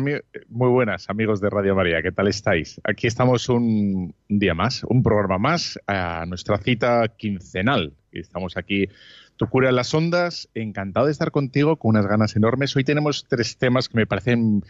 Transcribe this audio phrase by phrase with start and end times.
[0.00, 2.80] Muy buenas amigos de Radio María, ¿qué tal estáis?
[2.84, 7.92] Aquí estamos un día más, un programa más, a nuestra cita quincenal.
[8.10, 8.88] Estamos aquí,
[9.36, 12.74] Tu cura en las ondas, encantado de estar contigo, con unas ganas enormes.
[12.74, 14.62] Hoy tenemos tres temas que me parecen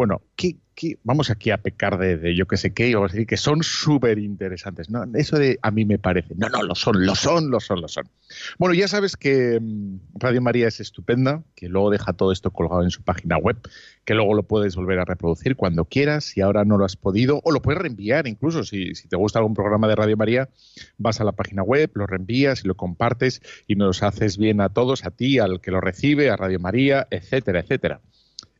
[0.00, 0.56] bueno, ¿qué,
[1.02, 4.88] vamos aquí a pecar de, yo que sé qué, o decir que son súper interesantes.
[4.88, 6.34] No, eso de a mí me parece.
[6.38, 8.08] No, no, lo son, lo son, lo son, lo son.
[8.58, 12.82] Bueno, ya sabes que mm, Radio María es estupenda, que luego deja todo esto colgado
[12.82, 13.58] en su página web,
[14.06, 17.42] que luego lo puedes volver a reproducir cuando quieras, si ahora no lo has podido,
[17.44, 20.48] o lo puedes reenviar incluso, si, si te gusta algún programa de Radio María,
[20.96, 24.70] vas a la página web, lo reenvías y lo compartes y nos haces bien a
[24.70, 28.00] todos, a ti, al que lo recibe, a Radio María, etcétera, etcétera.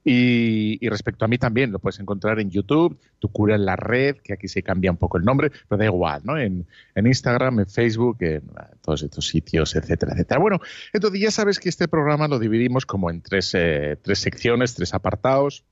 [0.05, 4.17] Y, respecto a mí también, lo puedes encontrar en YouTube, Tu Cura en la Red,
[4.25, 6.39] que aquí se cambia un poco el nombre, pero da igual, ¿no?
[6.39, 8.43] En, Instagram, en Facebook, en
[8.81, 10.41] todos estos sitios, etcétera, etcétera.
[10.41, 10.61] Bueno,
[10.93, 14.95] entonces ya sabes que este programa lo dividimos como en tres, eh, tres secciones, tres
[14.95, 15.65] apartados.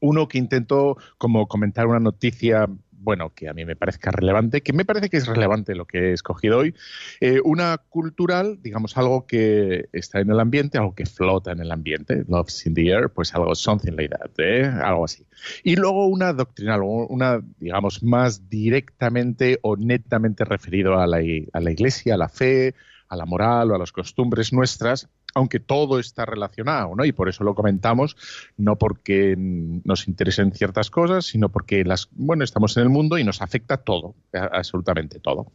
[0.00, 2.68] Uno que intento como comentar una noticia
[3.00, 6.10] bueno, que a mí me parezca relevante, que me parece que es relevante lo que
[6.10, 6.74] he escogido hoy,
[7.20, 11.70] eh, una cultural, digamos, algo que está en el ambiente, algo que flota en el
[11.70, 14.64] ambiente, love's in the air, pues algo, something like that, ¿eh?
[14.64, 15.24] algo así.
[15.62, 21.18] Y luego una doctrinal, una, digamos, más directamente o netamente referido a la,
[21.52, 22.74] a la iglesia, a la fe,
[23.08, 27.04] a la moral o a las costumbres nuestras, aunque todo está relacionado, ¿no?
[27.04, 28.16] Y por eso lo comentamos,
[28.56, 33.24] no porque nos interesen ciertas cosas, sino porque las, bueno, estamos en el mundo y
[33.24, 35.50] nos afecta todo, absolutamente todo.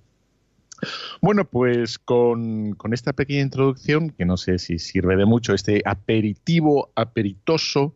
[1.21, 5.81] Bueno, pues con, con, esta pequeña introducción, que no sé si sirve de mucho, este
[5.85, 7.95] aperitivo aperitoso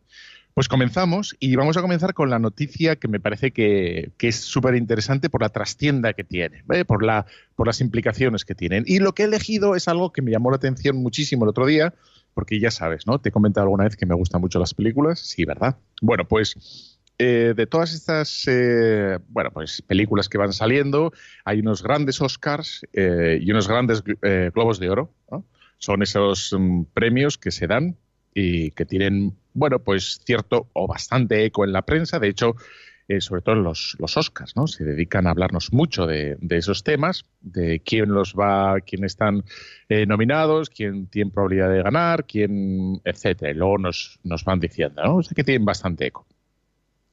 [0.58, 4.74] pues comenzamos y vamos a comenzar con la noticia que me parece que, es súper
[4.74, 8.82] interesante por la trastienda que tiene, por, la, por las implicaciones que tienen.
[8.84, 11.64] Y lo que he elegido es algo que me llamó la atención muchísimo el otro
[11.64, 11.94] día,
[12.34, 13.20] porque ya sabes, ¿no?
[13.20, 15.76] Te he comentado alguna vez que me gustan mucho las películas, sí, ¿verdad?
[16.02, 21.12] Bueno, pues eh, de todas estas eh, bueno, pues películas que van saliendo,
[21.44, 24.02] hay unos grandes Oscars eh, y unos grandes
[24.52, 25.14] Globos de Oro.
[25.76, 27.96] Son esos mm, premios que se dan
[28.34, 32.18] y que tienen, bueno, pues cierto o bastante eco en la prensa.
[32.18, 32.54] De hecho,
[33.08, 34.66] eh, sobre todo los, los Oscars, ¿no?
[34.66, 39.44] Se dedican a hablarnos mucho de, esos temas, de quién los va, quién están
[39.88, 43.50] eh, nominados, quién tiene probabilidad de ganar, quién, etcétera.
[43.50, 45.16] Y luego nos, nos van diciendo, ¿no?
[45.16, 46.26] O sea que tienen bastante eco.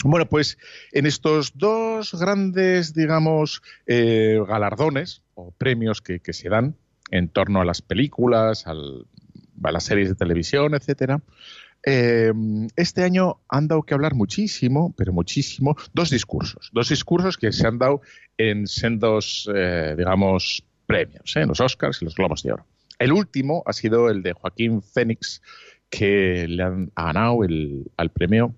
[0.04, 0.58] Bueno, pues
[0.92, 6.76] en estos dos grandes, digamos, eh, galardones o premios que, que se dan
[7.10, 8.74] en torno a las películas, a
[9.72, 11.22] las series de televisión, etcétera.
[11.88, 12.34] Eh,
[12.76, 17.68] este año han dado que hablar muchísimo, pero muchísimo, dos discursos, dos discursos que se
[17.68, 18.02] han dado
[18.40, 21.46] en sendos, eh, digamos, premios, ¿eh?
[21.46, 22.66] los Oscars y los Globos de Oro.
[22.98, 25.44] El último ha sido el de Joaquín Phoenix,
[25.90, 28.56] que le han ganado el, al premio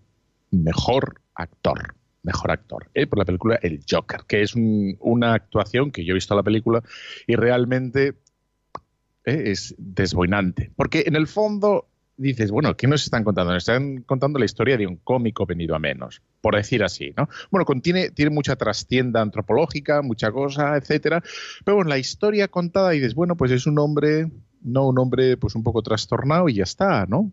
[0.51, 1.95] Mejor Actor.
[2.23, 6.35] Mejor actor, por la película El Joker, que es una actuación que yo he visto
[6.35, 6.83] la película
[7.25, 8.15] y realmente
[9.23, 9.43] ¿eh?
[9.45, 10.71] es desboinante.
[10.75, 13.53] Porque en el fondo dices, bueno, ¿qué nos están contando?
[13.53, 17.29] Nos están contando la historia de un cómico venido a menos, por decir así, ¿no?
[17.51, 21.23] Bueno, contiene, tiene mucha trastienda antropológica, mucha cosa, etcétera,
[21.63, 24.31] pero bueno, la historia contada dices, bueno, pues es un hombre,
[24.61, 27.31] no un hombre pues un poco trastornado y ya está, ¿no?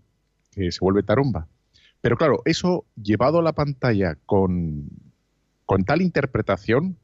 [0.52, 1.48] Que se vuelve tarumba.
[2.00, 4.90] Pero claro, eso llevado a la pantalla con,
[5.64, 6.98] con tal interpretación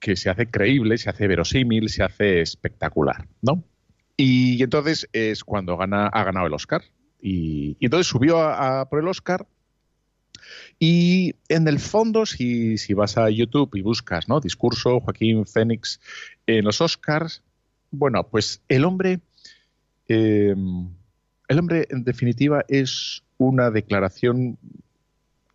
[0.00, 3.62] que se hace creíble, se hace verosímil, se hace espectacular, ¿no?
[4.16, 6.82] Y entonces es cuando gana, ha ganado el Oscar.
[7.22, 9.46] Y, entonces subió a, por el Oscar.
[10.78, 14.40] Y en el fondo, si, vas a YouTube y buscas, ¿no?
[14.40, 16.00] Discurso Joaquín Fénix
[16.46, 17.42] en los Oscars,
[17.90, 19.20] bueno, pues el hombre,
[20.08, 20.88] em,
[21.48, 24.58] el hombre en definitiva es una declaración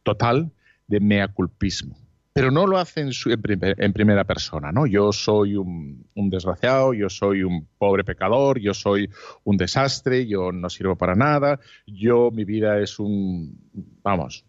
[0.03, 0.51] total
[0.87, 2.04] de mea culpismo
[2.35, 4.85] pero no lo hace en, primera persona, ¿no?
[4.85, 9.09] Yo soy un, desgraciado, yo soy un pobre pecador, yo soy
[9.45, 13.57] un desastre, yo no sirvo para nada, yo, mi vida es un...
[14.03, 14.43] vamos.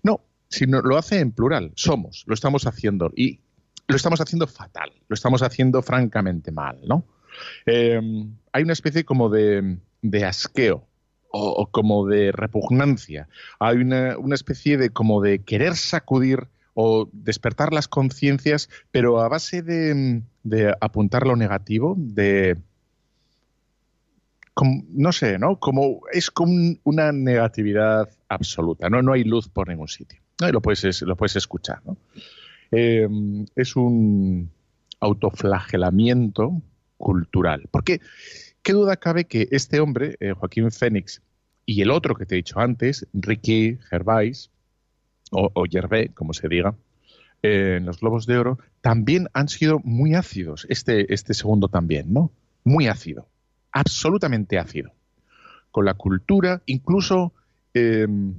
[0.00, 1.72] No, sino lo hace en plural.
[1.74, 3.10] Somos, lo estamos haciendo.
[3.16, 3.40] Y
[3.88, 7.04] lo estamos haciendo fatal, lo estamos haciendo francamente mal, ¿no?
[7.66, 8.00] Eh,
[8.52, 9.76] hay una especie como de,
[10.24, 10.86] asqueo
[11.32, 13.28] o, como de repugnancia.
[13.58, 16.46] Hay una, especie de como de querer sacudir
[16.80, 20.22] o despertar las conciencias, pero a base de,
[20.80, 22.56] apuntar lo negativo, de
[24.94, 25.58] no sé, ¿no?
[25.58, 29.02] Como es como una negatividad absoluta, ¿no?
[29.02, 30.20] No hay luz por ningún sitio.
[30.40, 30.48] ¿no?
[30.48, 31.96] Y lo puedes, lo puedes escuchar, ¿no?
[32.70, 34.48] Em, es un
[35.00, 36.62] autoflagelamiento
[36.96, 37.66] cultural.
[37.72, 38.00] Porque,
[38.62, 41.22] ¿qué duda cabe que este hombre, eh, Joaquín Fénix,
[41.66, 44.52] y el otro que te he dicho antes, Ricky Gervais,
[45.30, 45.64] o, o
[46.14, 46.74] como se diga,
[47.42, 50.66] en los Globos de Oro, también han sido muy ácidos.
[50.68, 52.32] Este, este segundo también, ¿no?
[52.64, 53.28] Muy ácido.
[53.72, 54.92] Absolutamente ácido.
[55.70, 57.32] Con la cultura, incluso
[57.74, 58.34] em,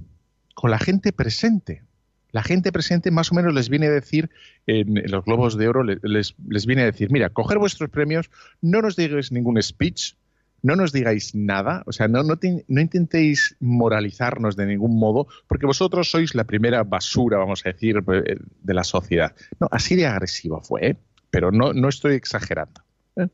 [0.53, 1.83] con la gente presente
[2.31, 4.29] la gente presente más o menos les viene a decir,
[4.67, 8.29] en, los globos de oro, les, viene a decir, mira, coger vuestros premios,
[8.61, 10.13] no nos digáis ningún speech,
[10.61, 12.37] no nos digáis nada, o sea, no, no,
[12.81, 18.37] intentéis moralizarnos de ningún modo, porque vosotros sois la primera basura, vamos a decir, eh,
[18.61, 19.35] de la sociedad.
[19.59, 20.97] No, así de agresivo fue, ¿eh?
[21.31, 22.81] pero no, no estoy exagerando.
[23.15, 23.27] ¿eh?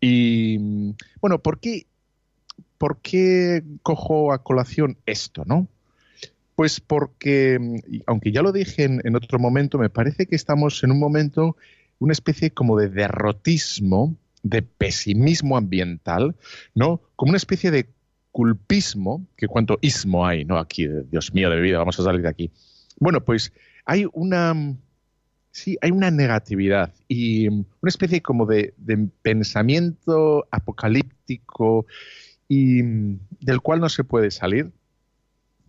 [0.00, 1.86] Y bueno, ¿por qué,
[2.78, 5.68] ¿por qué cojo a colación esto, no?
[6.54, 7.60] Pues porque,
[8.06, 11.56] aunque ya lo dije en, otro momento, me parece que estamos en un momento,
[12.00, 16.36] una especie como de derrotismo, de pesimismo ambiental,
[16.74, 17.00] ¿no?
[17.16, 17.88] Como una especie de
[18.30, 20.58] culpismo, que cuánto ismo hay, ¿no?
[20.58, 22.50] Aquí, Dios mío de vida, vamos a salir de aquí.
[22.98, 23.52] Bueno, pues
[23.84, 24.54] hay una,
[25.50, 31.86] sí, hay una negatividad y una especie como de, de pensamiento apocalíptico
[32.48, 34.72] y mm, del cual no se puede salir,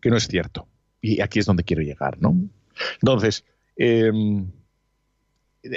[0.01, 0.68] que no es cierto.
[1.01, 2.36] Y aquí es donde quiero llegar, ¿no?
[3.01, 3.45] Entonces,
[3.77, 4.51] em,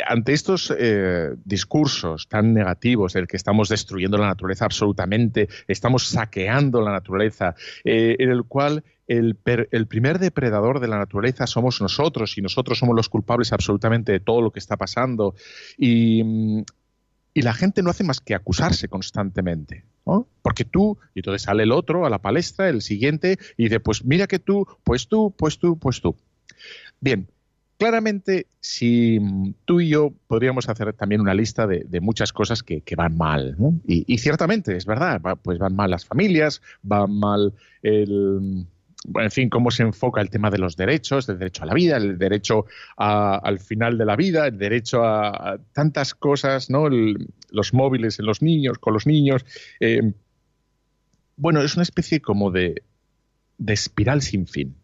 [0.07, 6.81] ante estos eh, discursos tan negativos, el que estamos destruyendo la naturaleza absolutamente, estamos saqueando
[6.81, 12.43] la naturaleza, eh, en el cual el, primer depredador de la naturaleza somos nosotros y
[12.43, 15.35] nosotros somos los culpables absolutamente de todo lo que está pasando.
[15.77, 16.65] Y
[17.35, 19.85] y la gente no hace más que acusarse constantemente.
[20.05, 20.29] ¿no?
[20.43, 24.05] Porque tú, y entonces sale el otro a la palestra, el siguiente, y dice, pues
[24.05, 26.17] mira que tú, pues tú, pues tú, pues tú.
[27.01, 27.29] Bien,
[27.83, 29.19] claramente, si
[29.65, 33.81] tú y yo podríamos hacer también una lista de, muchas cosas que, van mal, ¿no?
[33.85, 38.67] y, ciertamente, es verdad, pues van mal las familias, van mal el,
[39.15, 41.97] en fin, cómo se enfoca el tema de los derechos, el derecho a la vida,
[41.97, 46.89] el derecho al final de la vida, el derecho a, tantas cosas, ¿no?
[46.89, 49.45] los móviles en los niños, con los niños.
[49.81, 50.13] Eh,
[51.37, 52.83] bueno, es una especie como de,
[53.67, 54.77] espiral sin fin,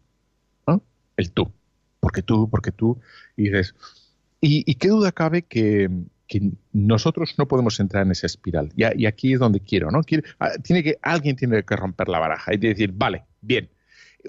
[0.67, 0.83] ¿no?
[1.15, 1.51] El tú,
[1.99, 2.99] porque tú, porque tú,
[3.35, 3.75] y dices,
[4.41, 5.89] y, qué duda cabe que,
[6.71, 8.71] nosotros no podemos entrar en esa espiral.
[8.75, 10.01] Y, aquí es donde quiero, ¿no?
[10.39, 13.69] Ah, tiene que, alguien tiene que romper la baraja y decir, vale, bien,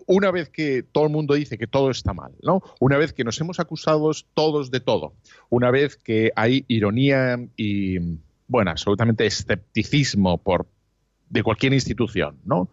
[0.07, 2.63] una vez que todo el mundo dice que todo está mal, ¿no?
[2.79, 5.15] Una vez que nos hemos acusado todos de todo,
[5.51, 7.99] una vez que hay ironía y,
[8.49, 10.67] bueno, absolutamente escepticismo por,
[11.29, 12.71] de cualquier institución, ¿no?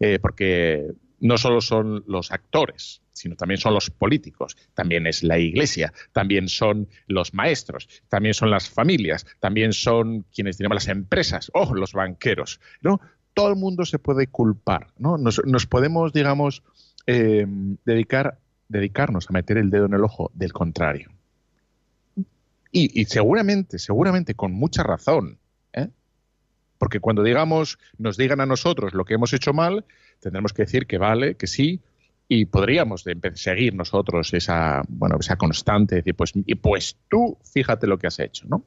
[0.00, 5.38] Eh, porque no solo son los actores, sino también son los políticos, también es la
[5.38, 11.50] iglesia, también son los maestros, también son las familias, también son quienes tenemos las empresas,
[11.54, 13.00] o los banqueros, ¿no?
[13.34, 15.18] todo el mundo se puede culpar, ¿no?
[15.18, 16.62] Nos, podemos, digamos,
[17.06, 17.46] eh,
[17.84, 21.10] dedicar, dedicarnos a meter el dedo en el ojo del contrario.
[22.76, 25.38] Y, seguramente, seguramente con mucha razón,
[25.72, 25.90] ¿eh?
[26.76, 29.84] porque cuando digamos, nos digan a nosotros lo que hemos hecho mal,
[30.18, 31.82] tendremos que decir que vale, que sí,
[32.28, 33.04] y podríamos
[33.34, 38.18] seguir nosotros esa, bueno, esa constante, decir, pues, y pues tú fíjate lo que has
[38.18, 38.64] hecho, ¿no?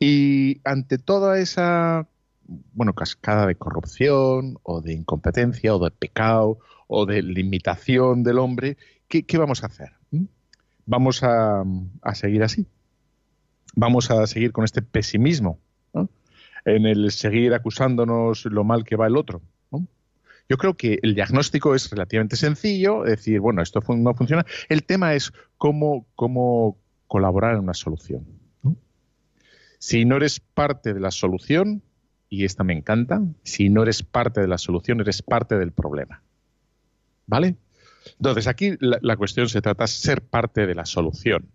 [0.00, 2.08] Y ante toda esa
[2.48, 8.78] bueno, cascada de corrupción o de incompetencia o de pecado o de limitación del hombre,
[9.08, 9.92] ¿qué, vamos a hacer?
[10.10, 10.24] ¿Mm?
[10.86, 11.64] ¿Vamos a,
[12.14, 12.66] seguir así?
[13.74, 15.60] ¿Vamos a seguir con este pesimismo?
[16.64, 19.40] En el seguir acusándonos lo mal que va el otro.
[20.48, 24.46] Yo creo que el diagnóstico es relativamente sencillo, decir, bueno, esto no funciona.
[24.68, 28.26] El tema es cómo, cómo colaborar en una solución.
[29.78, 31.82] Si no eres parte de la solución,
[32.28, 36.22] y esta me encanta, si no eres parte de la solución, eres parte del problema.
[37.26, 37.56] ¿Vale?
[38.16, 41.46] Entonces, aquí la, cuestión se trata de ser parte de la solución,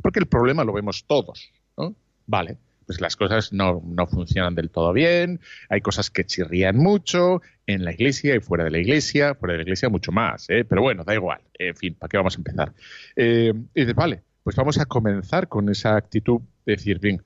[0.00, 1.94] porque el problema lo vemos todos, ¿no?
[2.26, 2.58] Vale,
[2.92, 7.86] pues las cosas no, no, funcionan del todo bien, hay cosas que chirrían mucho en
[7.86, 10.66] la iglesia y fuera de la iglesia, fuera de la iglesia mucho más, ¿eh?
[10.68, 12.74] pero bueno, da igual, en fin, ¿para qué vamos a empezar?
[13.16, 17.22] Eh, y dices, vale, pues vamos a comenzar con esa actitud de decir, bien,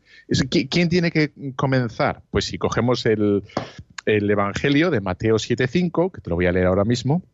[0.71, 2.23] ¿quién tiene que comenzar?
[2.31, 3.43] Pues si cogemos el,
[4.05, 7.25] el Evangelio de Mateo 7.5, que te lo voy a leer ahora mismo,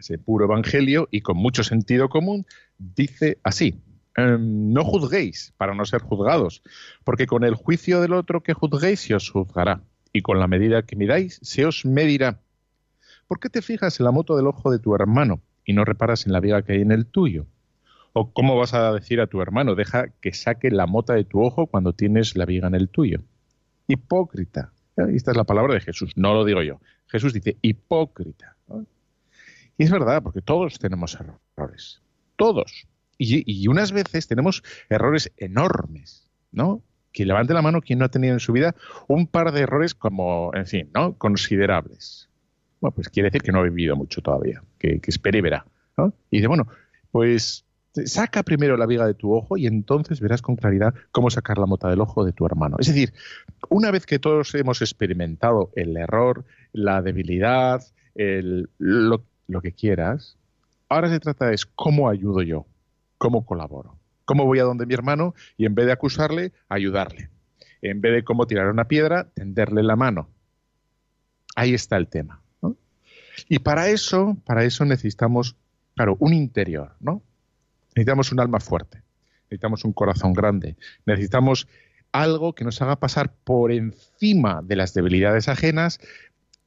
[0.00, 2.46] ese puro Evangelio y con mucho sentido común,
[2.78, 3.82] dice así,
[4.16, 6.62] em, no juzguéis para no ser juzgados,
[7.04, 10.82] porque con el juicio del otro que juzguéis se os juzgará, y con la medida
[10.82, 12.40] que miráis se os medirá.
[13.26, 16.26] ¿Por qué te fijas en la moto del ojo de tu hermano y no reparas
[16.26, 17.46] en la viga que hay en el tuyo?
[18.12, 21.42] ¿O cómo vas a decir a tu hermano, deja que saque la mota de tu
[21.42, 23.22] ojo cuando tienes la viga en el tuyo?
[23.88, 24.72] Hipócrita.
[24.96, 26.80] Esta es la palabra de Jesús, no lo digo yo.
[27.08, 28.56] Jesús dice, hipócrita.
[29.76, 31.18] Y es verdad, porque todos tenemos
[31.56, 32.00] errores.
[32.36, 32.86] Todos.
[33.18, 36.82] Y, unas veces tenemos errores enormes, ¿no?
[37.12, 38.74] Que levante la mano quien no ha tenido en su vida
[39.06, 41.16] un par de errores como, en fin, ¿no?
[41.16, 42.28] Considerables.
[42.80, 45.64] Bueno, pues quiere decir que no ha vivido mucho todavía, que, que espere y verá.
[45.96, 46.12] ¿no?
[46.30, 46.66] Y dice, bueno,
[47.10, 47.64] pues
[48.04, 51.66] saca primero la viga de tu ojo y entonces verás con claridad cómo sacar la
[51.66, 52.76] mota del ojo de tu hermano.
[52.80, 53.12] Es decir,
[53.68, 57.82] una vez que todos hemos experimentado el error, la debilidad,
[58.14, 59.22] lo,
[59.62, 60.36] que quieras,
[60.88, 62.66] ahora se trata de cómo ayudo yo,
[63.24, 67.30] cómo colaboro, cómo voy a donde mi hermano y en vez de acusarle, ayudarle.
[67.80, 70.28] En vez de cómo tirar una piedra, tenderle la mano.
[71.56, 72.42] Ahí está el tema.
[73.48, 75.56] Y para eso, para eso necesitamos,
[75.96, 77.22] claro, un interior, ¿no?
[77.94, 79.02] Necesitamos un alma fuerte,
[79.44, 80.76] necesitamos un corazón grande,
[81.06, 81.66] necesitamos
[82.12, 85.98] algo que nos haga pasar por encima de las debilidades ajenas,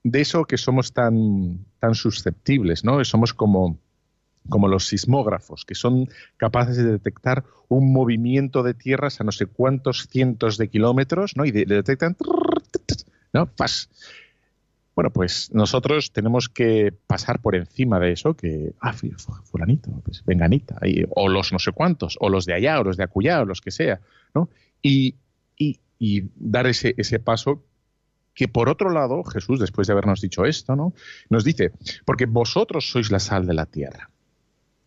[0.04, 3.06] de eso que somos tan, tan susceptibles, ¿no?
[3.06, 3.78] Somos como,
[4.50, 9.46] como los sismógrafos, que son capaces de detectar un movimiento de tierras a no sé
[9.46, 11.46] cuántos cientos de kilómetros, ¿no?
[11.46, 12.16] Y detectan,
[13.34, 13.50] ¿no?
[14.98, 18.94] Bueno, pues nosotros tenemos que pasar por encima de eso, que, ah,
[19.44, 20.80] fulanito, pues venganita,
[21.12, 23.62] o los no sé cuántos, o los de allá, o los de acullá, o los
[23.62, 24.00] que sea,
[24.34, 24.50] ¿no?
[24.82, 25.16] Y,
[26.36, 27.64] dar ese, ese paso
[28.34, 30.94] que por otro lado, Jesús, después de habernos dicho esto, ¿no?
[31.30, 31.74] Nos dice,
[32.06, 34.10] porque vosotros sois la sal de la tierra.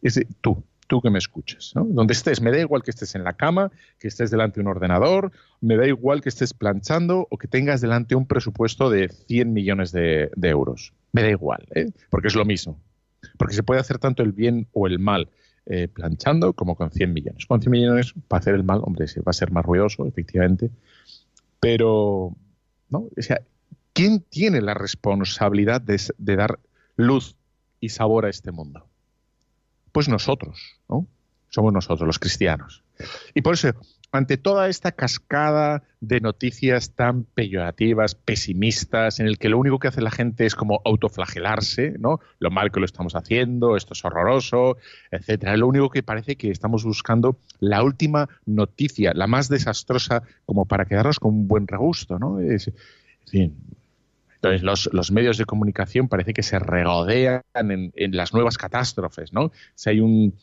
[0.02, 1.84] Es de, tú, tú que me escuchas, ¿no?
[1.84, 4.66] Donde estés, me da igual que estés en la cama, que estés delante de un
[4.66, 5.30] ordenador,
[5.60, 9.92] me da igual que estés planchando o que tengas delante un presupuesto de 100 millones
[9.92, 10.92] de, euros.
[11.12, 11.92] Me da igual, ¿eh?
[12.10, 12.76] porque es lo mismo.
[13.38, 15.28] Porque se puede hacer tanto el bien o el mal
[15.66, 17.46] eh, planchando como con 100 millones.
[17.46, 20.72] Con 100 millones, para hacer el mal, hombre, va a ser más ruidoso, efectivamente.
[21.60, 22.34] Pero,
[22.88, 23.06] ¿no?
[23.16, 23.42] O sea,
[23.92, 26.58] ¿quién tiene la responsabilidad de dar
[26.96, 27.36] luz
[27.78, 28.89] y sabor a este mundo?
[29.92, 31.06] Pues nosotros, ¿no?
[31.48, 32.82] Somos nosotros, los cristianos.
[33.34, 33.72] Y por eso,
[34.12, 39.88] ante toda esta cascada de noticias tan peyorativas, pesimistas, en el que lo único que
[39.88, 42.20] hace la gente es como autoflagelarse, ¿no?
[42.38, 44.78] Lo mal que lo estamos haciendo, esto es horroroso,
[45.10, 45.56] etcétera.
[45.56, 50.84] Lo único que parece que estamos buscando la última noticia, la más desastrosa, como para
[50.84, 52.40] quedarnos con un buen regusto, ¿no?
[52.40, 52.58] En
[53.26, 53.56] fin,
[54.42, 59.52] entonces, los, medios de comunicación parece que se regodean en, las nuevas catástrofes, ¿no?
[59.74, 60.34] Si hay un,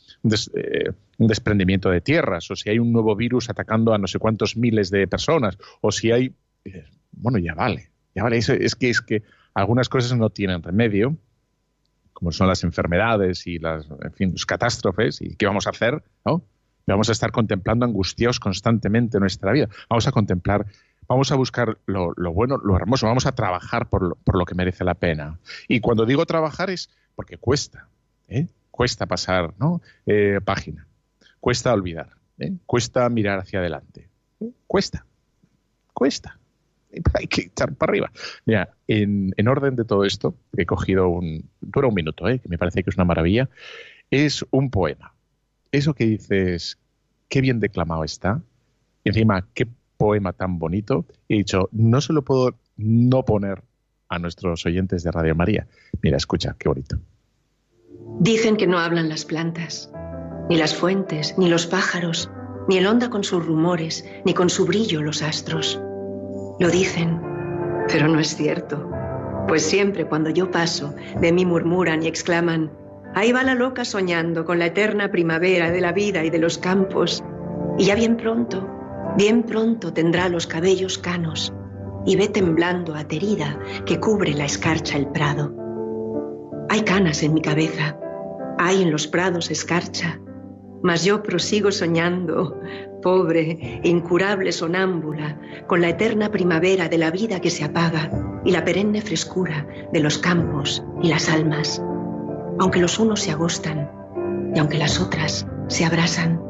[0.56, 4.20] eh, un, desprendimiento de tierras, o si hay un nuevo virus atacando a no sé
[4.20, 6.36] cuántos miles de personas, o si hay...
[7.12, 8.38] Bueno, ya vale, ya vale.
[8.38, 9.24] es que, es que
[9.56, 11.18] algunas cosas no tienen remedio,
[12.14, 16.04] como son las enfermedades y las, en fin, las catástrofes, y qué vamos a hacer,
[16.24, 16.44] ¿no?
[16.86, 19.68] Vamos a estar contemplando angustiados constantemente nuestra vida.
[19.90, 20.66] Vamos a contemplar
[21.08, 24.96] vamos a buscar lo, bueno, lo hermoso, vamos a trabajar por lo, que merece la
[24.96, 25.40] pena.
[25.68, 27.90] Y cuando digo trabajar es porque cuesta,
[28.28, 28.48] ¿eh?
[28.72, 29.82] cuesta pasar ¿no?
[30.06, 30.88] Eh, página,
[31.40, 32.10] cuesta olvidar,
[32.40, 32.54] ¿eh?
[32.66, 34.10] cuesta mirar hacia adelante,
[34.68, 35.06] cuesta,
[35.94, 36.40] cuesta.
[37.14, 38.12] Hay que echar para arriba.
[38.46, 41.50] Mira, en, en, orden de todo esto, he cogido un.
[41.60, 43.50] Dura un minuto, que me parece que es una maravilla.
[44.10, 45.14] Es un poema.
[45.72, 46.80] Eso que dices,
[47.28, 48.42] qué bien declamado está,
[49.04, 49.68] y encima, qué
[49.98, 53.64] poema tan bonito y he dicho, no se lo puedo no poner
[54.10, 55.68] a nuestros oyentes de Radio María.
[56.02, 56.98] Mira, escucha, qué bonito.
[58.20, 59.92] Dicen que no hablan las plantas,
[60.50, 62.32] ni las fuentes, ni los pájaros,
[62.68, 65.80] ni el onda con sus rumores, ni con su brillo los astros.
[66.60, 67.22] Lo dicen,
[67.88, 68.90] pero no es cierto.
[69.48, 72.72] Pues siempre cuando yo paso, de mí murmuran y exclaman,
[73.14, 76.58] ahí va la loca soñando con la eterna primavera de la vida y de los
[76.58, 77.24] campos.
[77.78, 78.68] Y ya bien pronto,
[79.18, 81.52] Bien pronto tendrá los cabellos canos
[82.06, 85.52] y ve temblando aterida que cubre la escarcha el prado.
[86.70, 88.00] Hay canas en mi cabeza,
[88.60, 90.20] hay en los prados escarcha,
[90.84, 92.60] Mas yo prosigo soñando,
[93.02, 98.12] pobre incurable sonámbula, con la eterna primavera de la vida que se apaga
[98.46, 101.82] y la perenne frescura de los campos y las almas,
[102.60, 103.90] aunque los unos se agostan
[104.54, 106.42] y aunque las otras se abrasan.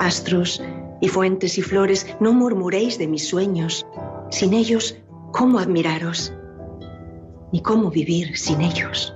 [0.00, 0.60] Astros
[1.00, 3.86] y fuentes y flores, no murmuréis de mis sueños.
[4.30, 4.96] Sin ellos,
[5.32, 6.32] ¿cómo admiraros?
[7.52, 9.14] Ni cómo vivir sin ellos.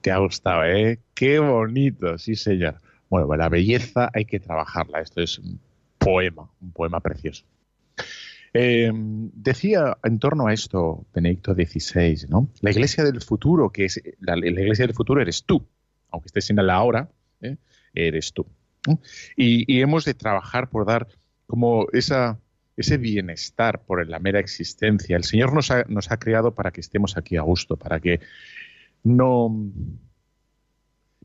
[0.00, 0.98] Te ha gustado, ¿eh?
[1.14, 2.74] Qué bonito, sí, señor.
[3.08, 5.00] Bueno, la belleza hay que trabajarla.
[5.00, 5.58] Esto es un
[5.98, 7.44] poema, un poema precioso.
[8.56, 12.48] Eh, decía en torno a esto Benedicto XVI, ¿no?
[12.60, 15.66] La iglesia del futuro, que es la, iglesia del futuro eres tú,
[16.08, 17.56] aunque estés en la hora, ¿eh?
[17.92, 18.46] eres tú.
[19.36, 21.08] Y, hemos de trabajar por dar
[21.46, 25.16] como ese bienestar por la mera existencia.
[25.16, 28.20] El Señor nos ha creado para que estemos aquí a gusto, para que
[29.02, 29.50] no,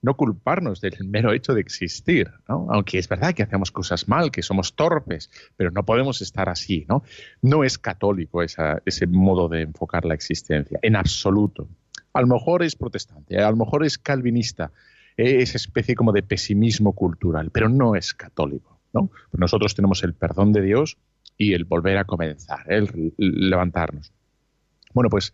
[0.01, 2.67] no culparnos del mero hecho de existir, ¿no?
[2.69, 6.85] aunque es verdad que hacemos cosas mal, que somos torpes, pero no podemos estar así.
[6.87, 7.03] No,
[7.41, 11.67] no es católico ese modo de enfocar la existencia, en absoluto.
[12.13, 14.71] A lo mejor es protestante, a lo mejor es calvinista,
[15.15, 18.79] es especie como de pesimismo cultural, pero no es católico.
[18.93, 19.11] ¿no?
[19.33, 20.97] Nosotros tenemos el perdón de Dios
[21.37, 24.11] y el volver a comenzar, el levantarnos.
[24.93, 25.33] Bueno, pues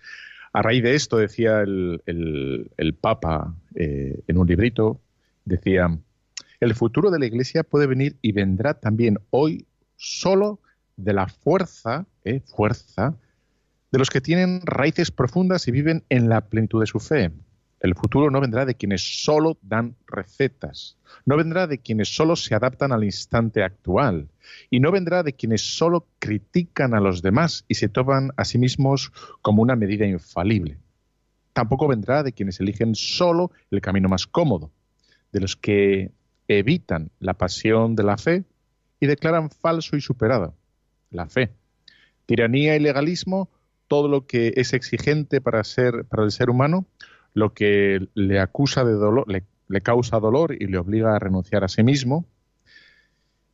[0.56, 5.02] a raíz de esto, decía el, Papa eh, en un librito,
[5.44, 6.00] decía,
[6.62, 9.66] el futuro de la Iglesia puede venir y vendrá también hoy
[9.98, 10.62] solo
[10.96, 13.18] de la fuerza, eh, fuerza,
[13.92, 17.34] de los que tienen raíces profundas y viven en la plenitud de su fe.
[17.86, 22.56] El futuro no vendrá de quienes solo dan recetas, no vendrá de quienes solo se
[22.56, 24.28] adaptan al instante actual,
[24.72, 28.58] y no vendrá de quienes solo critican a los demás y se toman a sí
[28.58, 29.12] mismos
[29.44, 30.80] como una medida infalible.
[31.54, 34.72] Tampoco vendrá de quienes eligen solo el camino más cómodo,
[35.32, 36.10] de los que
[36.48, 38.46] evitan la pasión de la fe
[39.00, 40.56] y declaran falso y superado
[41.12, 41.52] la fe.
[42.26, 43.52] Tiranía y legalismo,
[43.88, 46.88] todo lo que es exigente para, ser, para el ser humano,
[47.36, 51.68] lo que le acusa de dolor, le causa dolor y le obliga a renunciar a
[51.68, 52.26] sí mismo,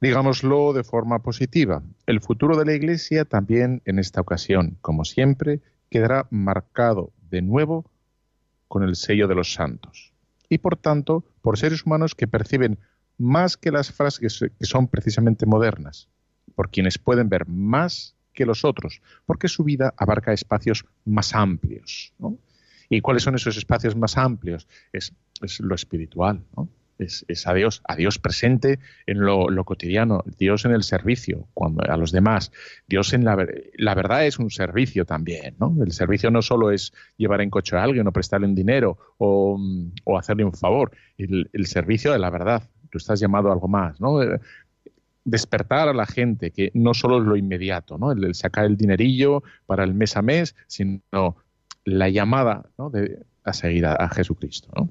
[0.02, 5.62] Digámoslo de forma positiva, el futuro de la Iglesia también en esta ocasión, como siempre,
[5.92, 7.86] quedará marcado de nuevo
[8.68, 10.12] con el sello de los santos.
[10.50, 12.80] Y por tanto, por seres humanos que perciben
[13.20, 16.10] más que las frases que son precisamente modernas,
[16.56, 22.12] por quienes pueden ver más que los otros, porque su vida abarca espacios más amplios.
[22.92, 24.68] ¿Y cuáles son esos espacios más amplios?
[24.94, 26.70] Es, es lo espiritual, ¿no?
[27.02, 31.98] es, a Dios, a Dios presente en lo, cotidiano, Dios en el servicio, cuando a
[31.98, 32.52] los demás,
[32.88, 35.76] Dios en la, la verdad es un servicio también, ¿no?
[35.84, 39.60] El servicio no solo es llevar en coche a alguien o prestarle un dinero o,
[40.18, 44.22] hacerle un favor, el, servicio de la verdad, tú estás llamado a algo más, ¿no?
[44.22, 44.40] Eh,
[45.24, 48.12] despertar a la gente, que no solo es lo inmediato, ¿no?
[48.12, 51.36] El, sacar el dinerillo para el mes a mes, sino
[51.86, 54.90] la llamada de, a seguir a, Jesucristo, ¿no?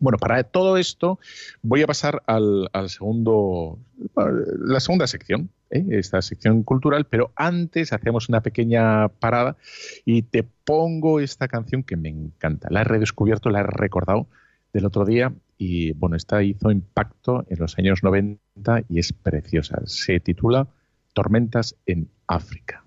[0.00, 1.18] Bueno, para todo esto
[1.60, 3.80] voy a pasar al, segundo,
[4.14, 5.84] la segunda sección, ¿eh?
[5.90, 9.56] esta sección cultural, pero antes hacemos una pequeña parada
[10.04, 12.68] y te pongo esta canción que me encanta.
[12.70, 14.28] La he redescubierto, la he recordado
[14.72, 19.80] del otro día y bueno, esta hizo impacto en los años 90 y es preciosa.
[19.86, 20.68] Se titula
[21.12, 22.84] Tormentas en África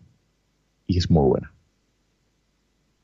[0.88, 1.51] y es muy buena.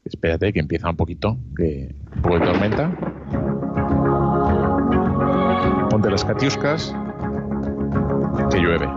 [0.08, 2.92] Espérate que empieza un poquito, que un poco de tormenta
[6.02, 6.96] de las catiuscas,
[8.52, 8.88] que llueve.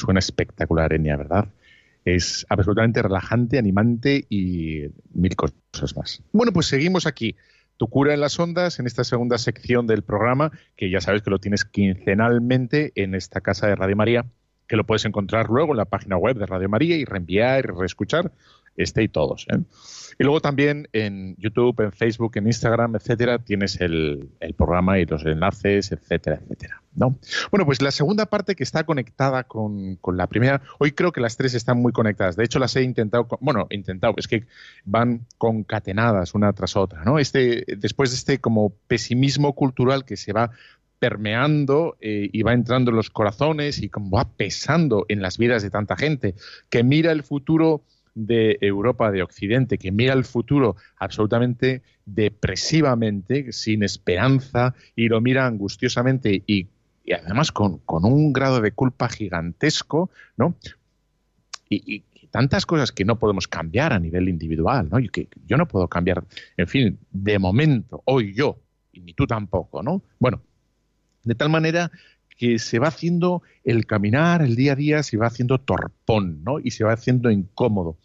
[0.00, 1.48] Suena espectacular Enya, ¿verdad?
[2.04, 6.22] Es absolutamente relajante, animante y mil cosas más.
[6.32, 7.36] Bueno, pues seguimos aquí.
[7.76, 11.30] Tu cura en las ondas, en esta segunda sección del programa, que ya sabes que
[11.30, 14.26] lo tienes quincenalmente en esta casa de Radio María,
[14.66, 17.78] que lo puedes encontrar luego en la página web de Radio María y reenviar y
[17.78, 18.32] reescuchar
[18.76, 19.46] este y todos.
[19.50, 19.60] ¿eh?
[20.20, 25.24] Y luego también en YouTube, en Facebook, en Instagram, etcétera, tienes el, programa y los
[25.24, 26.82] enlaces, etcétera, etcétera.
[26.94, 27.18] ¿no?
[27.50, 31.38] Bueno, pues la segunda parte que está conectada con, la primera, hoy creo que las
[31.38, 32.36] tres están muy conectadas.
[32.36, 34.44] De hecho, las he intentado, bueno, intentado, es que
[34.84, 37.18] van concatenadas una tras otra, ¿no?
[37.18, 40.50] Este, después de este como pesimismo cultural que se va
[40.98, 45.62] permeando eh, y va entrando en los corazones y como va pesando en las vidas
[45.62, 46.34] de tanta gente
[46.68, 53.82] que mira el futuro de Europa de Occidente, que mira el futuro absolutamente depresivamente, sin
[53.82, 56.68] esperanza, y lo mira angustiosamente y,
[57.12, 60.54] además con, un grado de culpa gigantesco, ¿no?
[61.68, 65.00] Y, tantas cosas que no podemos cambiar a nivel individual, ¿no?
[65.00, 66.22] Y que yo no puedo cambiar,
[66.56, 68.60] en fin, de momento, hoy yo,
[68.92, 70.00] y ni tú tampoco, ¿no?
[70.20, 70.40] Bueno,
[71.24, 71.90] de tal manera
[72.40, 76.58] que se va haciendo el caminar, el día a día, se va haciendo torpón, ¿no?
[76.58, 77.98] Y se va haciendo incómodo.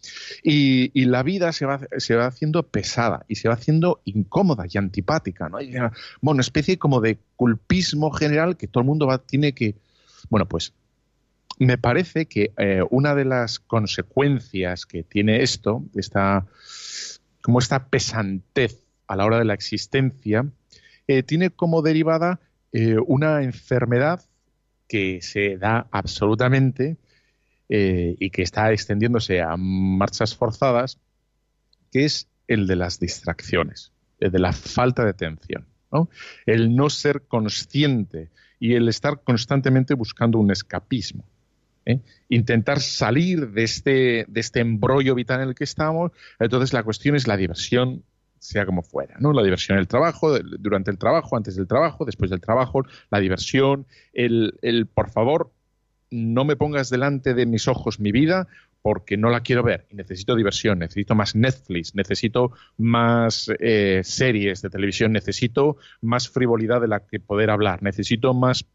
[0.43, 4.77] Y, la vida se va, se va haciendo pesada y se va haciendo incómoda y
[4.77, 5.59] antipática, ¿no?
[5.59, 9.75] bueno, una especie como de culpismo general que todo el mundo va, tiene que...
[10.29, 10.73] Bueno, pues
[11.57, 16.45] me parece que eh, una de las consecuencias que tiene esto, esta,
[17.41, 20.45] como esta pesantez a la hora de la existencia,
[21.07, 22.41] eh, tiene como derivada
[22.77, 24.19] eh, una enfermedad
[24.89, 26.97] que se da absolutamente
[27.69, 30.99] eh, y que está extendiéndose a marchas forzadas,
[31.89, 35.65] que es el de las distracciones, el de la falta de atención,
[36.45, 41.23] el no ser consciente y el estar constantemente buscando un escapismo.
[41.85, 42.01] ¿eh?
[42.27, 46.11] Intentar salir de este, de este embrollo vital en el que estamos.
[46.39, 48.03] Entonces la cuestión es la diversión
[48.47, 49.33] sea como fuera, ¿no?
[49.33, 53.85] La diversión, el trabajo, durante el trabajo, antes del trabajo, después del trabajo, la diversión,
[54.13, 55.51] el, el por favor,
[56.11, 58.47] no me pongas delante de mis ojos mi vida
[58.85, 64.61] porque no la quiero ver y necesito diversión, necesito más Netflix, necesito más eh, series
[64.61, 68.67] de televisión, necesito más frivolidad de la que poder hablar, necesito más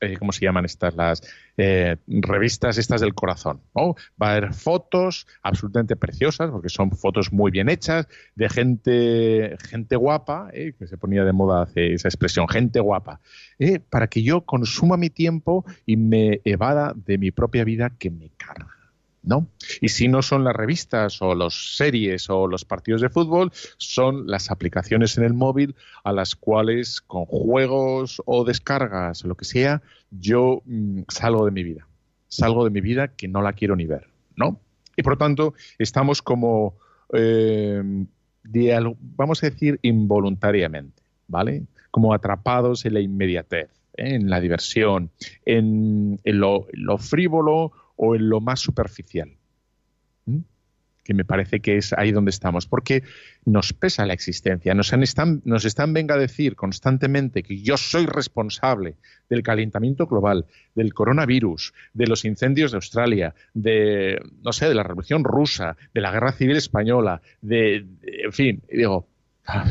[0.00, 0.94] eh, ¿cómo se llaman estas?
[0.94, 1.22] Las
[1.56, 3.60] eh, revistas estas del corazón.
[3.76, 9.96] Va a haber fotos absolutamente preciosas, porque son fotos muy bien hechas, de gente, gente
[9.96, 13.20] guapa, eh, que se ponía de moda hace esa expresión, gente guapa,
[13.90, 18.30] para que yo consuma mi tiempo y me evada de mi propia vida que me
[18.36, 18.77] carga.
[19.22, 19.48] ¿No?
[19.80, 24.26] Y si no son las revistas o las series o los partidos de fútbol, son
[24.26, 29.44] las aplicaciones en el móvil a las cuales con juegos o descargas o lo que
[29.44, 31.86] sea, yo mm, salgo de mi vida.
[32.28, 34.60] Salgo de mi vida que no la quiero ni ver, ¿no?
[34.96, 36.74] Y por lo tanto, estamos como,
[37.12, 37.82] eh,
[39.16, 41.62] vamos a decir, involuntariamente, ¿vale?
[41.90, 44.14] Como atrapados en la inmediatez, ¿eh?
[44.14, 45.10] en la diversión,
[45.44, 49.36] en, lo, lo frívolo o en lo más superficial.
[51.04, 53.02] Que me parece que es ahí donde estamos, porque
[53.46, 58.04] nos pesa la existencia, nos están, nos están venga a decir constantemente que yo soy
[58.06, 58.96] responsable
[59.30, 64.82] del calentamiento global, del coronavirus, de los incendios de Australia, de, no sé, de la
[64.82, 69.08] revolución rusa, de la guerra civil española, de, en fin, digo,
[69.46, 69.66] ah,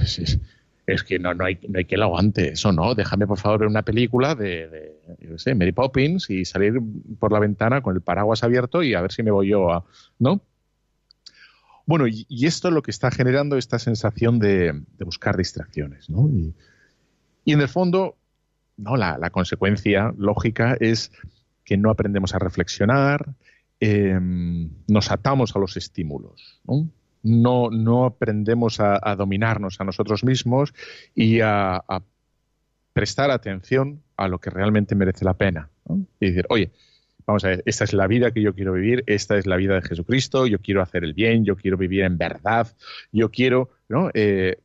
[0.88, 2.96] es que no, no, hay, no hay que lo aguante eso, ¿no?
[2.96, 6.80] Déjame, por favor, ver una película de, yo sé, Mary Poppins y salir
[7.20, 9.84] por la ventana con el paraguas abierto y a ver si me voy yo a...
[10.18, 10.42] ¿No?
[11.86, 16.30] Bueno, y, esto es lo que está generando esta sensación de, buscar distracciones, ¿no?
[16.30, 16.54] Y,
[17.52, 18.16] en el fondo,
[18.78, 21.12] no, la, consecuencia lógica es
[21.66, 23.34] que no aprendemos a reflexionar,
[23.82, 26.90] em, nos atamos a los estímulos, ¿no?
[27.24, 30.74] No, no aprendemos a, dominarnos a nosotros mismos
[31.16, 31.84] y a,
[32.94, 35.70] prestar atención a lo que realmente merece la pena.
[36.20, 36.72] Y decir, oye,
[37.28, 39.76] vamos a ver, esta es la vida que yo quiero vivir, esta es la vida
[39.76, 42.68] de Jesucristo, yo quiero hacer el bien, yo quiero vivir en verdad,
[43.12, 43.70] yo quiero.
[44.14, 44.58] Eh,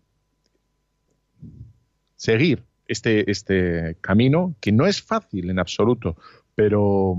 [2.23, 6.17] seguir este, este camino, que no es fácil en absoluto,
[6.55, 7.17] pero,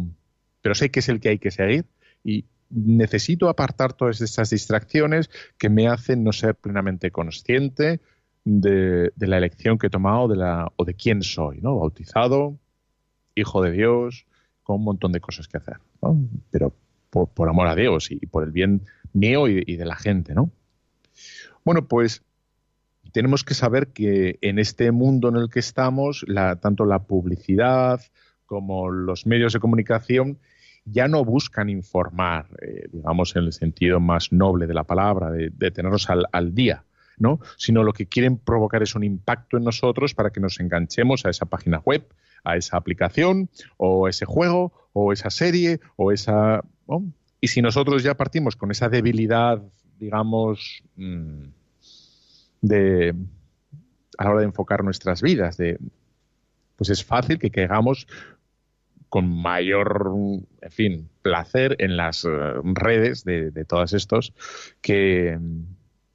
[0.62, 1.84] pero sé que es el que hay que seguir
[2.24, 8.01] y necesito apartar todas estas distracciones que me hacen no ser plenamente consciente
[8.43, 11.77] de, la elección que he tomado de la, o de quién soy, ¿no?
[11.77, 12.57] Bautizado,
[13.36, 14.25] hijo de Dios,
[14.63, 15.77] con un montón de cosas que hacer,
[16.51, 16.73] Pero
[17.09, 18.81] por, amor a Dios y, por el bien
[19.13, 20.51] mío y, de la gente, ¿no?
[21.63, 22.23] Bueno, pues
[23.12, 26.25] tenemos que saber que en este mundo en el que estamos,
[26.62, 28.01] tanto la publicidad
[28.45, 30.39] como los medios de comunicación
[30.86, 35.50] ya no buscan informar, eh, digamos, en el sentido más noble de la palabra, de,
[35.72, 36.84] tenernos al, día,
[37.17, 37.39] ¿no?
[37.58, 41.30] Sino lo que quieren provocar es un impacto en nosotros para que nos enganchemos a
[41.30, 42.06] esa página web,
[42.43, 46.63] a esa aplicación, o ese juego, o esa serie, o esa.
[47.39, 49.62] Y si nosotros ya partimos con esa debilidad,
[50.00, 51.43] digamos, mm,
[52.62, 53.15] de
[54.17, 55.80] a la hora de enfocar nuestras vidas, de
[56.76, 58.08] pues es fácil que caigamos
[59.13, 60.12] con mayor,
[60.62, 62.30] en fin, placer en las eh,
[62.63, 64.34] redes de, de todos estos
[64.82, 65.38] que,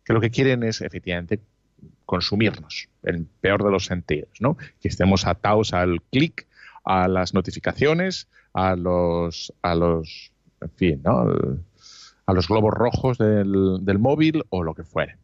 [0.07, 1.39] lo que quieren es efectivamente
[2.07, 4.57] consumirnos, el peor de los sentidos, ¿no?
[4.81, 6.49] Que estemos atados al clic,
[6.85, 11.21] a las notificaciones, a los, a los, en fin, ¿no?
[12.27, 15.19] A los globos rojos del, del móvil o lo que fuere.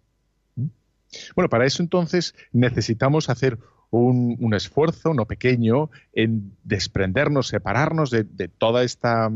[1.35, 3.59] Bueno, para eso entonces necesitamos hacer
[4.01, 9.31] un, esfuerzo, no pequeño, en desprendernos, separarnos de, de, toda esta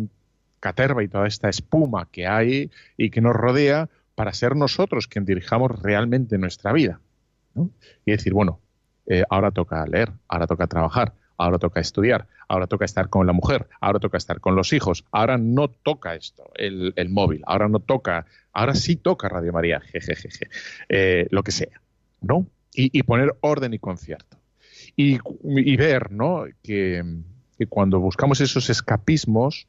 [0.60, 5.24] caterva y toda esta espuma que hay y que nos rodea para ser nosotros quien
[5.24, 7.00] dirijamos realmente nuestra vida.
[8.04, 8.60] Y decir, bueno,
[9.06, 13.32] eh, ahora toca leer, ahora toca trabajar, ahora toca estudiar, ahora toca estar con la
[13.32, 17.78] mujer, ahora toca estar con los hijos, ahora no toca esto, el, móvil, ahora no
[17.78, 20.48] toca, ahora sí toca Radio María, jejejeje,
[20.88, 21.80] eh, lo que sea,
[22.20, 22.46] ¿no?
[22.74, 24.37] Y, poner orden y concierto.
[25.00, 26.46] Y, ver, ¿no?
[26.60, 27.04] Que,
[27.68, 29.68] cuando buscamos esos escapismos,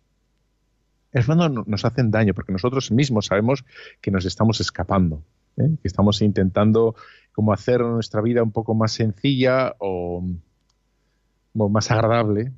[1.11, 3.63] el fondo nos hacen daño, porque nosotros mismos sabemos
[4.01, 5.21] que nos estamos escapando,
[5.57, 5.69] ¿eh?
[5.83, 6.95] que estamos intentando
[7.31, 10.23] como hacer nuestra vida un poco más sencilla o,
[11.53, 12.51] más agradable,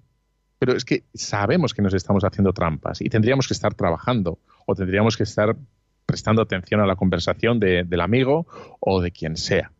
[0.57, 4.75] pero es que sabemos que nos estamos haciendo trampas y tendríamos que estar trabajando o
[4.75, 5.57] tendríamos que estar
[6.05, 8.47] prestando atención a la conversación del amigo
[8.79, 9.73] o de quien sea.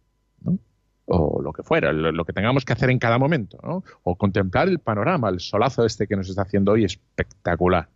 [1.14, 3.84] O lo que fuera, lo, que tengamos que hacer en cada momento, ¿no?
[4.04, 7.90] o contemplar el panorama, el solazo este que nos está haciendo hoy espectacular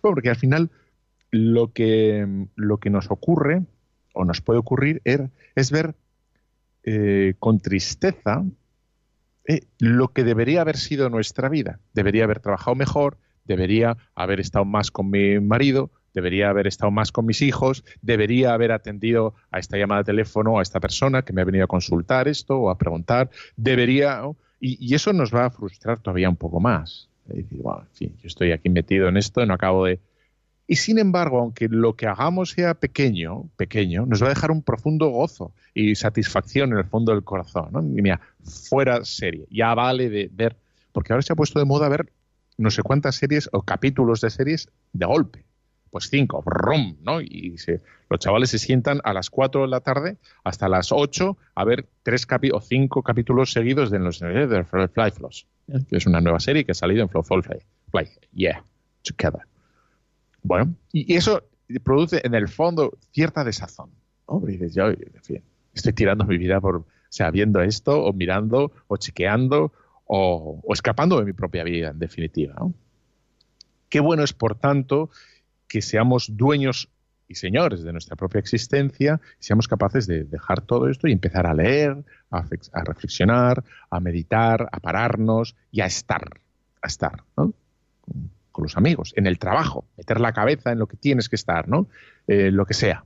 [0.00, 0.70] porque al final
[1.30, 3.62] lo que, lo que nos ocurre
[4.12, 5.94] o nos puede ocurrir er, es, ver
[6.84, 8.44] eh, con tristeza
[9.46, 11.80] eh, lo que debería haber sido nuestra vida.
[11.92, 17.12] Debería haber trabajado mejor, debería haber estado más con mi marido, debería haber estado más
[17.12, 21.32] con mis hijos, debería haber atendido a esta llamada de teléfono a esta persona que
[21.32, 24.22] me ha venido a consultar esto o a preguntar, debería...
[24.58, 27.08] y eso nos va a frustrar todavía un poco más.
[27.32, 30.00] Y bueno, yo estoy aquí metido en esto, no acabo de...
[30.68, 34.62] Y sin embargo, aunque lo que hagamos sea pequeño, pequeño, nos va a dejar un
[34.62, 37.68] profundo gozo y satisfacción en el fondo del corazón.
[37.70, 37.80] ¿no?
[37.80, 40.56] Y mira, fuera serie, ya vale de ver,
[40.90, 42.10] porque ahora se ha puesto de moda ver
[42.58, 45.44] no sé cuántas series o capítulos de series de golpe.
[45.90, 47.20] Pues cinco, rum, ¿no?
[47.20, 47.56] Y
[48.10, 51.86] los chavales se sientan a las cuatro de la tarde hasta las ocho a ver
[52.02, 55.46] tres capi o cinco capítulos seguidos de los de Fly Floss
[55.88, 57.42] que es una nueva serie que ha salido en Flow Fly.
[57.90, 58.08] Fly.
[58.32, 58.62] Yeah,
[59.02, 59.42] together.
[60.42, 61.42] Bueno, y eso
[61.82, 63.90] produce en el fondo cierta desazón.
[64.26, 65.42] Hombre, yo, fin,
[65.74, 69.72] estoy tirando mi vida por, o sea, viendo esto, o mirando, o chequeando,
[70.04, 72.54] o, escapando de mi propia vida, en definitiva.
[73.88, 75.10] Qué bueno es, por tanto,
[75.68, 76.88] que seamos dueños
[77.28, 81.54] y señores de nuestra propia existencia, seamos capaces de dejar todo esto y empezar a
[81.54, 82.44] leer, a,
[82.84, 86.40] reflexionar, a meditar, a pararnos y a estar,
[86.82, 87.52] a estar, ¿no?
[88.52, 91.68] Con, los amigos, en el trabajo, meter la cabeza en lo que tienes que estar,
[91.68, 91.88] ¿no?
[92.26, 93.04] Eh, lo que sea.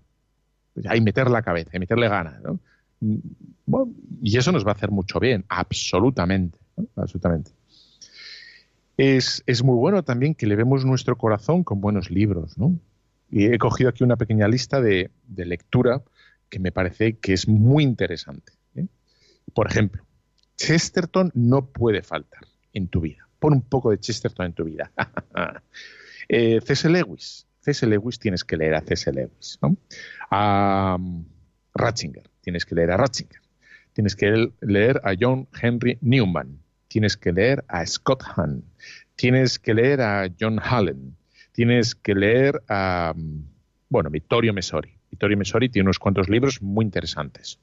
[0.74, 2.60] Pues meter la cabeza, meterle ganas, ¿no?
[4.22, 6.58] y eso nos va a hacer mucho bien, absolutamente,
[6.96, 7.52] absolutamente.
[8.96, 12.78] Es, muy bueno también que le vemos nuestro corazón con buenos libros, ¿no?
[13.30, 16.02] Y he cogido aquí una pequeña lista de, lectura
[16.48, 18.52] que me parece que es muy interesante.
[18.74, 18.86] ¿eh?
[19.54, 20.04] Por ejemplo,
[20.56, 23.28] Chesterton no puede faltar en tu vida.
[23.38, 24.92] Pon un poco de Chesterton en tu vida.
[26.28, 26.88] eh, C.S.
[26.90, 27.46] Lewis.
[27.60, 27.86] C.S.
[27.86, 29.10] Lewis tienes que leer a C.S.
[29.12, 29.58] Lewis.
[30.30, 31.24] A um,
[31.74, 32.28] Ratzinger.
[32.42, 33.40] Tienes que leer a Ratzinger.
[33.92, 36.58] Tienes que leer a John Henry Newman.
[36.90, 38.64] Tienes que leer a Scott Hahn,
[39.14, 41.16] tienes que leer a John Hallen,
[41.52, 43.14] tienes que leer a,
[43.88, 44.92] bueno, Vittorio Messori.
[45.08, 47.60] Vittorio Messori tiene unos cuantos libros muy interesantes.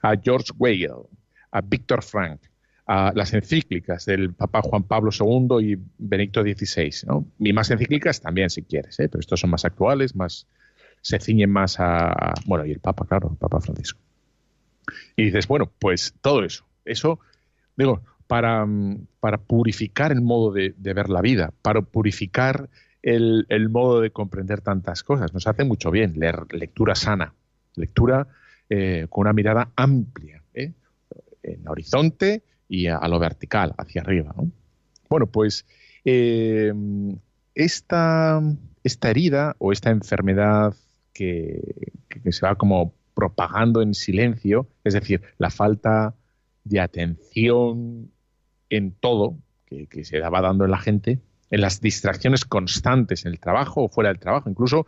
[0.00, 1.02] A George Weigel,
[1.50, 2.40] a Víctor Frank,
[2.86, 7.06] a las encíclicas del Papa Juan Pablo II y Benedicto XVI.
[7.06, 7.26] ¿no?
[7.38, 9.10] Y más encíclicas también, si quieres, ¿eh?
[9.10, 10.46] pero estos son más actuales, más
[11.02, 12.32] se ciñen más a...
[12.46, 14.00] Bueno, y el Papa, claro, el Papa Francisco.
[15.16, 17.20] Y dices, bueno, pues todo eso, eso,
[17.76, 18.64] digo, para,
[19.18, 22.70] para purificar el modo de, ver la vida, para purificar
[23.02, 25.34] el, modo de comprender tantas cosas.
[25.34, 27.34] Nos hace mucho bien leer lectura sana,
[27.74, 28.28] lectura
[28.68, 30.70] eh, con una mirada amplia, ¿eh?
[31.42, 34.32] en horizonte y a, lo vertical, hacia arriba.
[35.08, 35.66] Bueno, pues
[36.04, 36.72] eh,
[37.56, 38.40] esta,
[38.84, 40.76] esta herida o esta enfermedad
[41.12, 41.60] que,
[42.30, 46.14] se va como propagando en silencio, es decir, la falta
[46.62, 48.12] de atención
[48.70, 53.40] en todo que, se va dando en la gente, en las distracciones constantes en el
[53.40, 54.48] trabajo o fuera del trabajo.
[54.48, 54.86] Incluso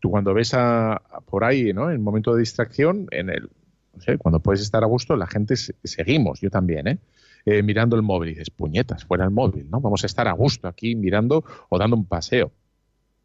[0.00, 1.86] tú cuando ves a, por ahí, ¿no?
[1.86, 3.48] En el momento de distracción, en el,
[3.94, 6.98] no sé, cuando puedes estar a gusto, la gente seguimos, yo también, ¿eh?
[7.44, 7.62] ¿eh?
[7.62, 9.80] mirando el móvil y dices, puñetas, fuera el móvil, ¿no?
[9.80, 12.52] Vamos a estar a gusto aquí mirando o dando un paseo.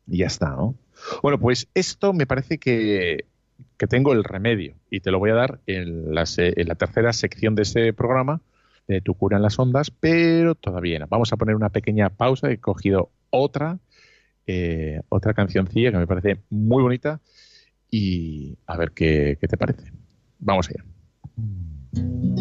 [0.08, 0.76] Y ya está, ¿no?
[1.22, 3.26] Bueno, pues esto me parece que,
[3.90, 7.56] tengo el remedio y te lo voy a dar en la, en la tercera sección
[7.56, 8.42] de este programa
[8.88, 11.08] de Tu cura en las ondas, pero todavía no.
[11.08, 12.52] Vamos a poner una pequeña pausa.
[12.52, 13.80] He cogido otra,
[14.48, 17.22] eh, otra cancioncilla que me parece muy bonita
[17.90, 19.92] y a ver qué, qué te parece.
[20.40, 22.35] Vamos allá.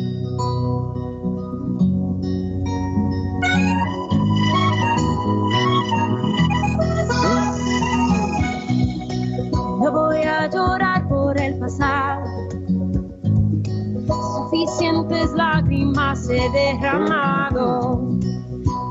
[15.32, 18.18] Lágrimas he derramado.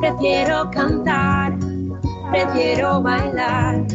[0.02, 1.58] Prefiero cantar,
[2.32, 3.86] prefiero bailar,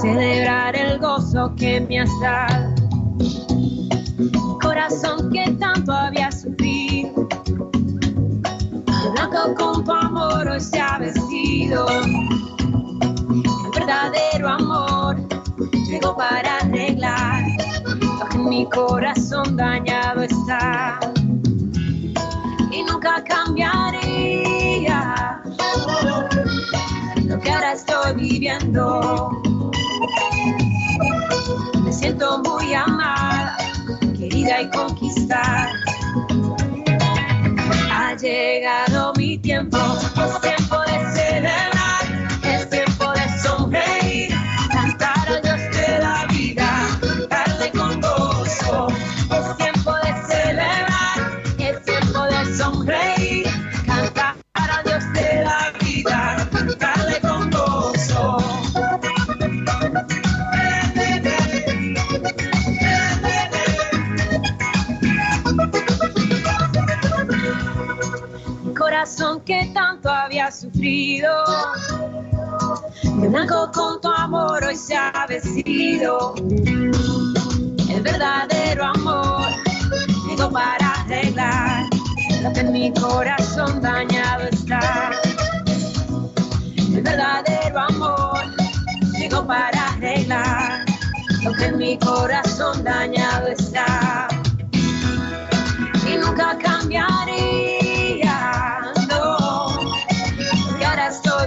[0.00, 2.74] celebrar el gozo que me has dado.
[4.62, 7.28] Corazón que tanto había sufrido,
[9.12, 11.86] blanco con tu amor hoy se ha vestido.
[11.88, 15.16] El verdadero amor
[15.88, 17.44] llegó para arreglar
[18.00, 21.13] lo que mi corazón dañado está.
[23.22, 25.04] Cambiaría
[27.24, 29.30] lo que ahora estoy viviendo.
[31.84, 33.56] Me siento muy amada,
[34.18, 35.70] querida y conquistada.
[37.92, 41.83] Ha llegado mi tiempo, es tiempo de celebrar,
[70.44, 71.30] había sufrido.
[73.02, 76.34] De blanco con tu amor hoy se ha vestido.
[77.88, 79.46] El verdadero amor
[80.28, 81.84] llegó para arreglar
[82.42, 85.12] lo que en mi corazón dañado está.
[86.76, 88.40] El verdadero amor
[89.18, 90.84] llegó para arreglar
[91.42, 94.28] lo que en mi corazón dañado está.
[96.06, 97.83] Y nunca cambiaré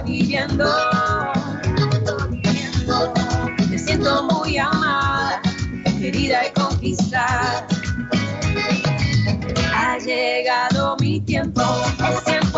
[0.04, 0.64] viviendo.
[3.70, 5.40] Me siento muy amada,
[5.98, 7.66] querida y conquistada.
[9.74, 11.62] Ha llegado mi tiempo,
[12.10, 12.57] es tiempo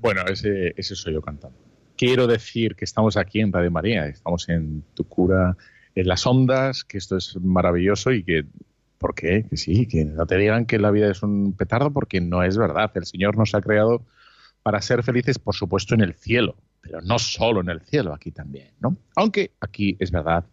[0.00, 1.58] Bueno, ese, ese soy yo cantando.
[1.96, 5.56] Quiero decir que estamos aquí en Radio María, estamos en Tu Cura,
[5.94, 8.44] en las ondas, que esto es maravilloso y que,
[8.98, 9.46] ¿por qué?
[9.48, 12.56] Que sí, que no te digan que la vida es un petardo porque no es
[12.56, 12.90] verdad.
[12.94, 14.04] El Señor nos ha creado
[14.62, 18.32] para ser felices, por supuesto, en el cielo, pero no solo en el cielo, aquí
[18.32, 18.96] también, ¿no?
[19.14, 20.44] Aunque aquí es verdad,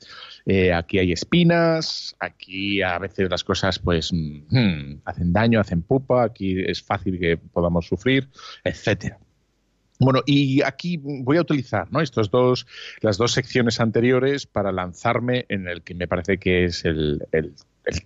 [0.45, 6.23] eh, aquí hay espinas, aquí a veces las cosas pues mm, hacen daño, hacen pupa,
[6.23, 8.29] aquí es fácil que podamos sufrir,
[8.63, 9.17] etcétera.
[9.99, 11.99] Bueno, y aquí voy a utilizar ¿no?
[11.99, 12.67] Estos dos,
[13.01, 17.53] las dos secciones anteriores para lanzarme en el que me parece que es el, el,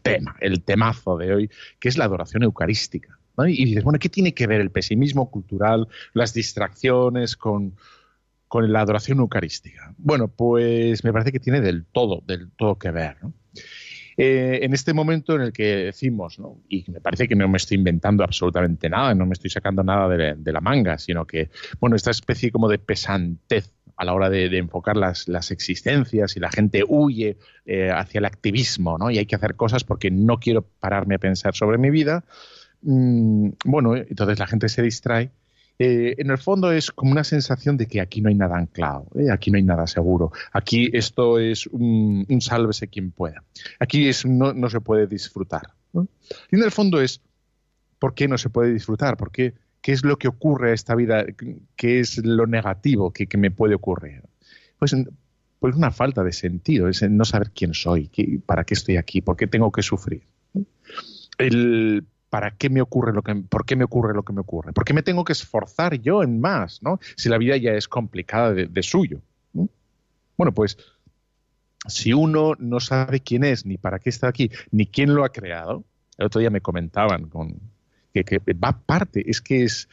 [0.01, 1.49] tema, el temazo de hoy,
[1.79, 3.19] que es la adoración eucarística.
[3.45, 7.75] Y dices, bueno, ¿qué tiene que ver el pesimismo cultural, las distracciones con,
[8.53, 9.95] con la adoración eucarística?
[9.97, 13.17] Bueno, pues me parece que tiene del todo, del todo que ver.
[14.15, 16.61] Eh, en este momento en el que decimos, ¿no?
[16.69, 20.07] y me parece que no me estoy inventando absolutamente nada, no me estoy sacando nada
[20.07, 21.49] de, la manga, sino que,
[21.79, 26.39] bueno, esta especie como de pesantez a la hora de, enfocar las, las, existencias y
[26.39, 29.09] la gente huye eh, hacia el activismo, ¿no?
[29.09, 32.23] Y hay que hacer cosas porque no quiero pararme a pensar sobre mi vida.
[32.83, 35.31] Mm, bueno, entonces la gente se distrae
[35.79, 39.07] eh, en el fondo es como una sensación de que aquí no hay nada anclado,
[39.15, 39.31] ¿eh?
[39.31, 43.43] aquí no hay nada seguro, aquí esto es un, un sálvese quien pueda,
[43.79, 45.71] aquí es, no, se puede disfrutar.
[45.93, 47.21] Y en el fondo es,
[47.99, 49.17] ¿por qué no se puede disfrutar?
[49.17, 51.25] ¿Por qué, ¿Qué es lo que ocurre a esta vida?
[51.75, 54.23] ¿Qué es lo negativo que, me puede ocurrir?
[54.79, 54.95] Pues,
[55.59, 58.09] pues una falta de sentido, es no saber quién soy,
[58.45, 60.23] para qué estoy aquí, por qué tengo que sufrir.
[61.37, 64.73] El ¿para qué me ocurre lo que, por qué me ocurre lo que me ocurre?
[64.73, 66.99] ¿Por qué me tengo que esforzar yo en más, ¿no?
[67.15, 69.21] Si la vida ya es complicada de, suyo.
[69.53, 69.69] ¿no?
[70.35, 70.75] Bueno, pues
[71.87, 75.29] si uno no sabe quién es, ni para qué está aquí, ni quién lo ha
[75.29, 75.83] creado,
[76.17, 77.59] el otro día me comentaban con,
[78.11, 79.87] que, que, va parte, es que es,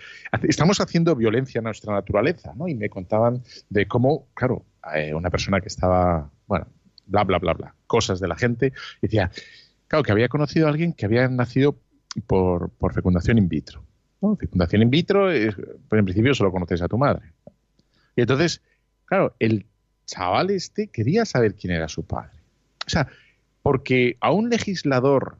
[0.44, 2.68] estamos haciendo violencia a nuestra naturaleza, ¿no?
[2.68, 4.64] Y me contaban de cómo, claro,
[4.94, 6.68] eh, una persona que estaba, bueno,
[7.04, 8.72] bla, bla, bla, bla, cosas de la gente,
[9.02, 9.30] decía,
[9.88, 11.76] claro, que había conocido a alguien que había nacido
[12.26, 13.82] por, por fecundación in vitro.
[14.38, 17.32] Fecundación in vitro, es, pues en principio solo conoces a tu madre.
[18.16, 18.60] Y entonces,
[19.06, 19.66] claro, el
[20.06, 22.32] chaval este quería saber quién era su padre.
[22.86, 23.08] O sea,
[23.62, 25.38] porque a un legislador,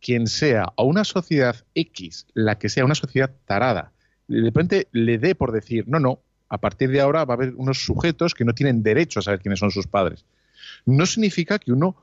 [0.00, 3.92] quien sea, a una sociedad X, la que sea, una sociedad tarada,
[4.28, 7.54] de repente le dé por decir, no, no, a partir de ahora va a haber
[7.56, 10.24] unos sujetos que no tienen derecho a saber quiénes son sus padres.
[10.86, 11.96] No significa que uno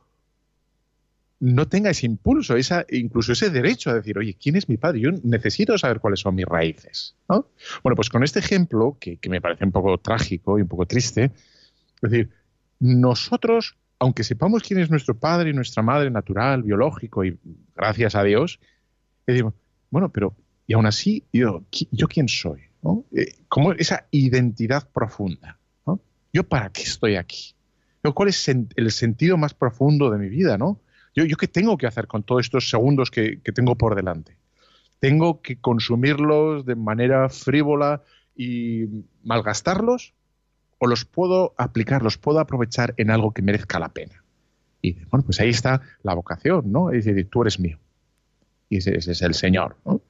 [1.40, 5.00] no tenga ese impulso, esa, incluso ese derecho a decir, oye, ¿quién es mi padre?
[5.00, 7.16] Yo necesito saber cuáles son mis raíces.
[7.30, 7.48] ¿no?
[7.82, 11.32] Bueno, pues con este ejemplo, que, me parece un poco trágico y un poco triste,
[12.02, 12.30] es decir,
[12.80, 17.38] nosotros, aunque sepamos quién es nuestro padre y nuestra madre natural, biológico, y
[17.76, 18.60] gracias a Dios,
[19.26, 19.54] decimos,
[19.92, 20.36] bueno, pero,
[20.68, 22.62] y aún así, yo, ¿yo quién soy?
[22.82, 23.06] ¿no?
[23.16, 25.58] Eh, como esa identidad profunda.
[25.86, 26.02] ¿no?
[26.34, 27.54] ¿Yo para qué estoy aquí?
[28.14, 30.58] ¿Cuál es el sentido más profundo de mi vida?
[30.58, 30.80] ¿no?
[31.20, 34.38] Yo, ¿Yo, qué tengo que hacer con todos estos segundos que, tengo por delante?
[35.00, 38.04] ¿Tengo que consumirlos de manera frívola
[38.38, 38.86] y
[39.26, 40.14] malgastarlos?
[40.78, 44.24] ¿O los puedo aplicar, los puedo aprovechar en algo que merezca la pena?
[44.82, 46.92] Y bueno, pues ahí está la vocación, ¿no?
[46.92, 47.78] Es decir, tú eres mío.
[48.70, 50.02] Y ese, ese es el Señor, ¿no?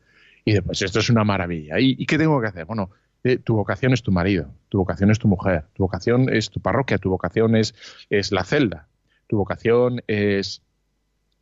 [0.45, 1.79] Y después, esto es una maravilla.
[1.79, 2.65] ¿Y, ¿Y, qué tengo que hacer?
[2.65, 2.91] Bueno,
[3.23, 6.59] eh, tu vocación es tu marido, tu vocación es tu mujer, tu vocación es tu
[6.59, 7.73] parroquia, tu vocación es,
[8.11, 8.87] es la celda,
[9.25, 10.61] tu vocación es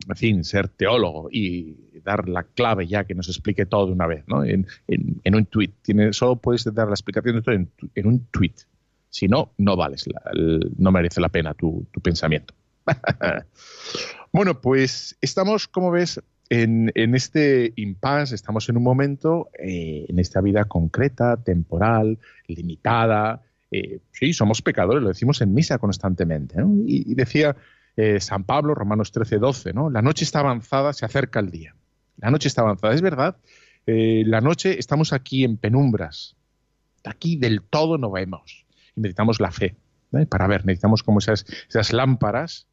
[0.09, 4.07] en fin, ser teólogo y dar la clave ya que nos explique todo de una
[4.07, 4.43] vez, ¿no?
[4.43, 5.71] En, en, un tweet.
[6.11, 8.53] Solo puedes dar la explicación de todo en, en un tweet.
[9.09, 10.05] Si no, no vales,
[10.77, 12.53] no merece la pena tu, tu pensamiento.
[14.31, 20.19] bueno, pues estamos, como ves, en, en este impasse, estamos en un momento, eh, en
[20.19, 23.41] esta vida concreta, temporal, limitada.
[23.71, 26.57] Eh, sí, somos pecadores, lo decimos en misa constantemente.
[26.57, 26.73] ¿no?
[26.85, 27.55] Y decía
[27.97, 29.89] eh, San Pablo, Romanos 13, 12, ¿no?
[29.89, 31.75] La noche está avanzada, se acerca el día.
[32.17, 33.37] La noche está avanzada, es verdad.
[33.87, 36.35] Eh, la noche estamos aquí en penumbras.
[37.03, 38.65] Aquí del todo no vemos.
[38.95, 39.75] Y necesitamos la fe
[40.13, 40.27] ¿eh?
[40.27, 40.63] para ver.
[40.63, 42.67] Necesitamos como esas, esas lámparas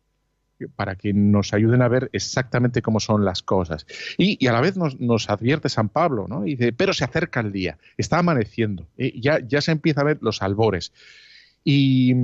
[0.77, 3.87] para que nos ayuden a ver exactamente cómo son las cosas.
[4.18, 6.47] Y, a la vez nos, advierte San Pablo, ¿no?
[6.47, 10.18] Y dice, pero se acerca el día, está amaneciendo, ya, ya se empieza a ver
[10.20, 10.93] los albores.
[11.64, 12.14] Y,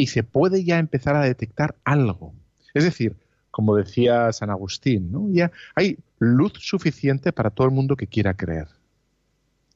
[0.00, 2.32] y se puede ya empezar a detectar algo.
[2.72, 3.16] Es decir,
[3.50, 5.28] como decía San Agustín, ¿no?
[5.30, 8.68] ya hay luz suficiente para todo el mundo que quiera creer.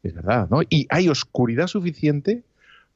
[0.03, 0.63] Es verdad, ¿no?
[0.63, 2.43] Y hay oscuridad suficiente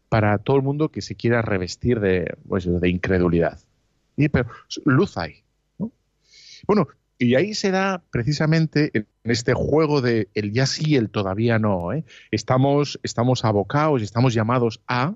[0.09, 3.61] para todo el mundo que se quiera revestir de, pues, de incredulidad.
[4.17, 4.49] Y, pero
[4.87, 5.43] luz hay.
[5.79, 5.93] ¿no?
[6.67, 11.59] Bueno, y ahí se da precisamente en este juego de el ya sí, el todavía
[11.59, 11.93] no.
[11.93, 12.07] ¿eh?
[12.31, 15.15] Estamos, estamos abocados estamos llamados a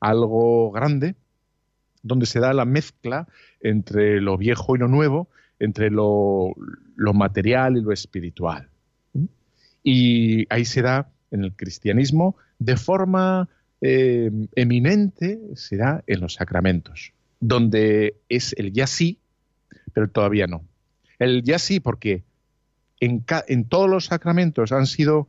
[0.00, 1.14] algo grande,
[2.06, 3.26] donde se da la mezcla
[3.60, 5.28] entre lo viejo y lo nuevo,
[5.58, 6.54] entre lo,
[7.14, 8.68] material y lo espiritual.
[9.82, 13.48] Y ahí se da en el cristianismo de forma
[13.80, 19.18] eh, eminente, se da en los sacramentos, donde es el ya sí,
[19.92, 20.64] pero todavía no.
[21.18, 22.24] El ya sí porque
[23.00, 25.28] en, en todos los sacramentos han sido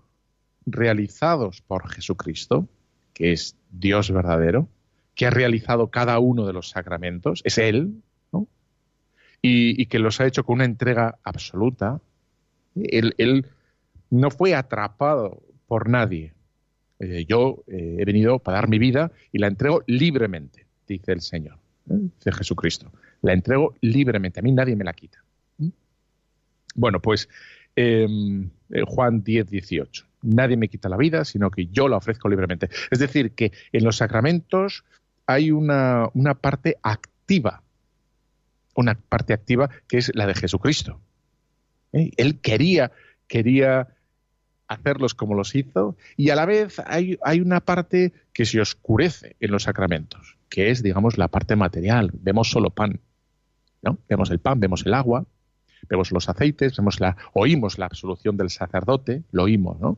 [0.66, 2.68] realizados por Jesucristo,
[3.14, 4.68] que es Dios verdadero,
[5.18, 8.48] que ha realizado cada uno de los sacramentos, es Él, ¿no?
[9.42, 12.00] y, que los ha hecho con una entrega absoluta.
[12.76, 13.48] Él, él
[14.12, 16.34] no fue atrapado por nadie.
[17.00, 21.22] Eh, yo eh, he venido para dar mi vida y la entrego libremente, dice el
[21.22, 21.58] Señor,
[21.90, 21.96] ¿eh?
[22.18, 22.92] dice Jesucristo.
[23.24, 25.24] La entrego libremente, a mí nadie me la quita.
[26.76, 27.28] Bueno, pues
[27.76, 28.52] em,
[28.86, 30.06] Juan 10, 18.
[30.22, 32.70] Nadie me quita la vida, sino que yo la ofrezco libremente.
[32.92, 34.84] Es decir, que en los sacramentos
[35.28, 37.62] hay una, una parte activa,
[38.76, 41.00] una parte activa que es la de Jesucristo.
[41.92, 42.92] Él quería,
[43.28, 43.90] quería
[44.68, 49.36] hacerlos como los hizo, y a la vez hay, hay, una parte que se oscurece
[49.40, 52.12] en los sacramentos, que es, digamos, la parte material.
[52.14, 53.00] Vemos solo pan,
[53.82, 53.98] ¿no?
[54.10, 55.26] Vemos el pan, vemos el agua,
[55.90, 59.98] vemos los aceites, vemos la, oímos la absolución del sacerdote, lo oímos, ¿no?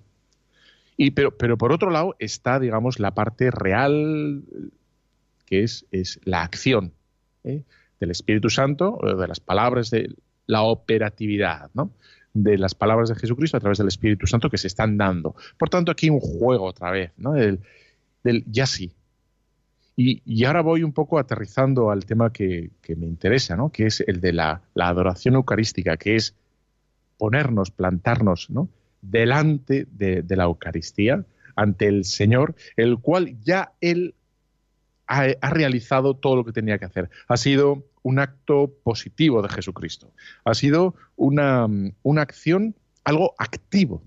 [0.98, 4.44] Y, pero, pero por otro lado está, digamos, la parte real,
[5.50, 6.94] que es, es la acción
[7.44, 7.64] ¿eh?
[8.00, 10.14] del Espíritu Santo, de las palabras, de
[10.46, 11.92] la operatividad, ¿no?
[12.34, 15.36] de las palabras de Jesucristo a través del Espíritu Santo que se están dando.
[15.58, 17.34] Por tanto, aquí un juego otra vez, ¿no?
[17.34, 17.60] Del,
[18.46, 18.92] ya sí.
[19.96, 23.70] Y, ahora voy un poco aterrizando al tema que, me interesa, ¿no?
[23.70, 26.36] Que es el de la, adoración eucarística, que es
[27.18, 28.70] ponernos, plantarnos, ¿no?
[29.02, 31.26] Delante de, la Eucaristía,
[31.56, 34.14] ante el Señor, el cual ya Él
[35.10, 37.10] ha, realizado todo lo que tenía que hacer.
[37.28, 40.12] Ha sido un acto positivo de Jesucristo.
[40.46, 41.68] Ha sido una,
[42.18, 44.04] acción, algo activo.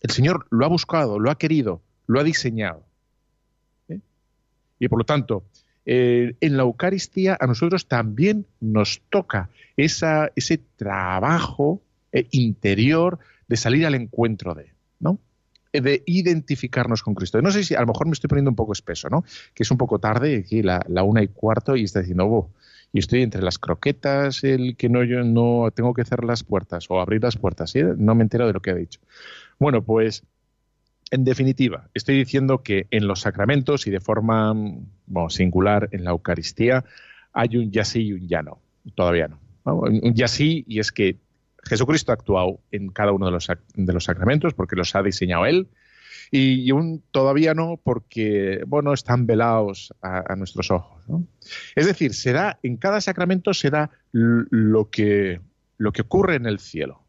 [0.00, 2.82] El Señor lo ha buscado, lo ha querido, lo ha diseñado.
[3.90, 4.00] ¿eh?
[4.78, 5.44] Y por lo tanto,
[5.84, 11.82] eh, en la Eucaristía a nosotros también nos toca esa, ese trabajo
[12.12, 14.72] eh, interior de salir al encuentro de.
[15.72, 17.40] De identificarnos con Cristo.
[17.40, 19.24] No sé si a lo mejor me estoy poniendo un poco espeso, ¿no?
[19.54, 22.50] Que es un poco tarde, aquí la, la una y cuarto, y está diciendo, oh,
[22.92, 26.86] y estoy entre las croquetas, el que no yo no tengo que cerrar las puertas
[26.88, 27.80] o abrir las puertas, ¿sí?
[27.96, 29.00] no me entero de lo que ha dicho.
[29.58, 30.24] Bueno, pues
[31.10, 34.54] en definitiva, estoy diciendo que en los sacramentos y de forma
[35.28, 36.84] singular en la Eucaristía
[37.32, 38.58] hay un ya sí y un ya no.
[38.94, 39.38] Todavía no.
[39.64, 41.16] Un ya sí y es que
[41.64, 45.46] Jesucristo ha actuado en cada uno de los, de los sacramentos porque los ha diseñado
[45.46, 45.68] Él
[46.30, 46.70] y,
[47.10, 51.04] todavía no porque, bueno, están velados a, nuestros ojos.
[51.74, 55.40] Es decir, será, en cada sacramento será lo que,
[55.76, 57.02] lo que ocurre en el cielo.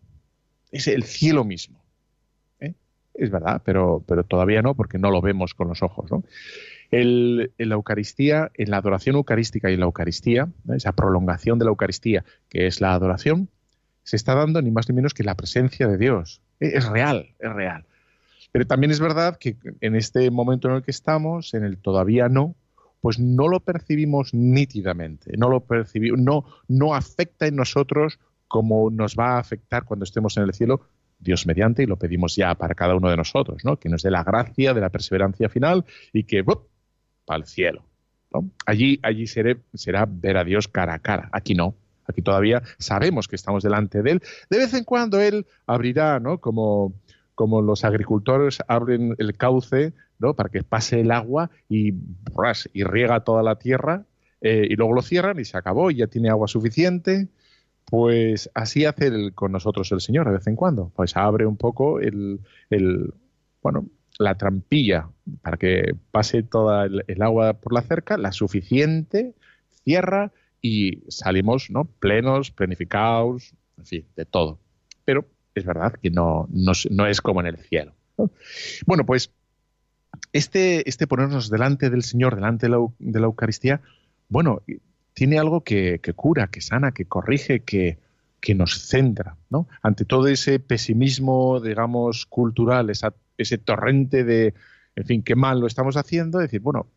[0.71, 1.83] Es el cielo mismo.
[2.59, 2.73] ¿eh?
[3.13, 6.09] Es verdad, pero, pero todavía no porque no lo vemos con los ojos.
[6.89, 11.69] en la Eucaristía, en la adoración eucarística y en la Eucaristía, esa prolongación de la
[11.69, 13.49] Eucaristía, que es la adoración,
[14.03, 16.41] se está dando ni más ni menos que la presencia de Dios.
[16.59, 17.85] Es real, es real.
[18.51, 22.27] Pero también es verdad que en este momento en el que estamos, en el todavía
[22.27, 22.55] no,
[23.01, 29.15] pues no lo percibimos nítidamente, no lo percibimos, no, no afecta en nosotros como nos
[29.15, 30.81] va a afectar cuando estemos en el cielo,
[31.19, 33.77] Dios mediante, y lo pedimos ya para cada uno de nosotros, ¿no?
[33.77, 37.83] que nos dé la gracia de la perseverancia final y que para el cielo.
[38.65, 41.75] Allí, allí será ver a Dios cara a cara, aquí no.
[42.11, 44.21] Aquí todavía sabemos que estamos delante de Él.
[44.49, 46.39] De vez en cuando Él abrirá, ¿no?
[46.39, 46.93] Como,
[47.35, 50.35] como los agricultores abren el cauce ¿no?
[50.35, 51.93] para que pase el agua y,
[52.75, 54.05] riega toda la tierra
[54.41, 57.29] eh, y luego lo cierran y se acabó y ya tiene agua suficiente.
[57.85, 60.91] Pues así hace con nosotros el Señor de vez en cuando.
[60.95, 62.39] Pues abre un poco el,
[63.61, 63.87] bueno,
[64.19, 65.09] la trampilla
[65.41, 69.33] para que pase toda el, agua por la cerca, la suficiente,
[69.83, 70.31] cierra
[70.61, 71.85] y salimos ¿no?
[71.85, 74.59] plenos, planificados, en fin, de todo.
[75.05, 77.93] Pero es verdad que no, no, es como en el cielo.
[78.85, 79.31] Bueno, pues
[80.33, 83.81] este, este ponernos delante del Señor, delante de la, Eucaristía,
[84.29, 84.61] bueno,
[85.13, 87.97] tiene algo que, cura, que sana, que corrige, que,
[88.39, 89.67] que nos centra, ¿no?
[89.81, 92.91] Ante todo ese pesimismo, digamos, cultural,
[93.37, 94.53] ese torrente de,
[94.95, 96.87] en fin, qué mal lo estamos haciendo, decir, bueno,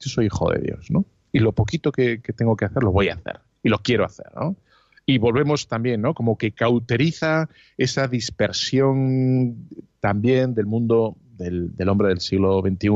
[0.00, 1.04] yo soy hijo de Dios, ¿no?
[1.32, 3.40] Y lo poquito que, tengo que hacer, lo voy a hacer.
[3.62, 4.56] Y lo quiero hacer, ¿no?
[5.04, 6.14] y volvemos también, ¿no?
[6.14, 9.68] Como que cauteriza esa dispersión
[9.98, 12.88] también del mundo del, hombre del siglo XXI,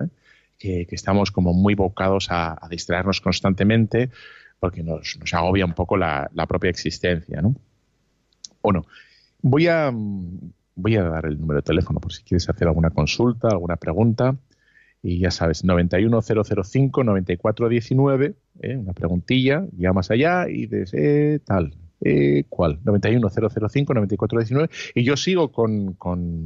[0.00, 0.08] ¿eh?
[0.58, 4.10] que, estamos como muy bocados a, distraernos constantemente
[4.58, 7.54] porque nos, agobia un poco la, propia existencia, ¿no?
[8.62, 8.86] Bueno,
[9.40, 13.48] voy a, voy a dar el número de teléfono por si quieres hacer alguna consulta,
[13.48, 14.36] alguna pregunta.
[15.02, 18.76] Y ya sabes, 91005-9419, ¿eh?
[18.76, 22.78] una preguntilla, llamas allá y dices, eh, tal, eh, ¿cuál?
[22.84, 24.70] 91005-9419.
[24.94, 25.96] Y yo sigo con,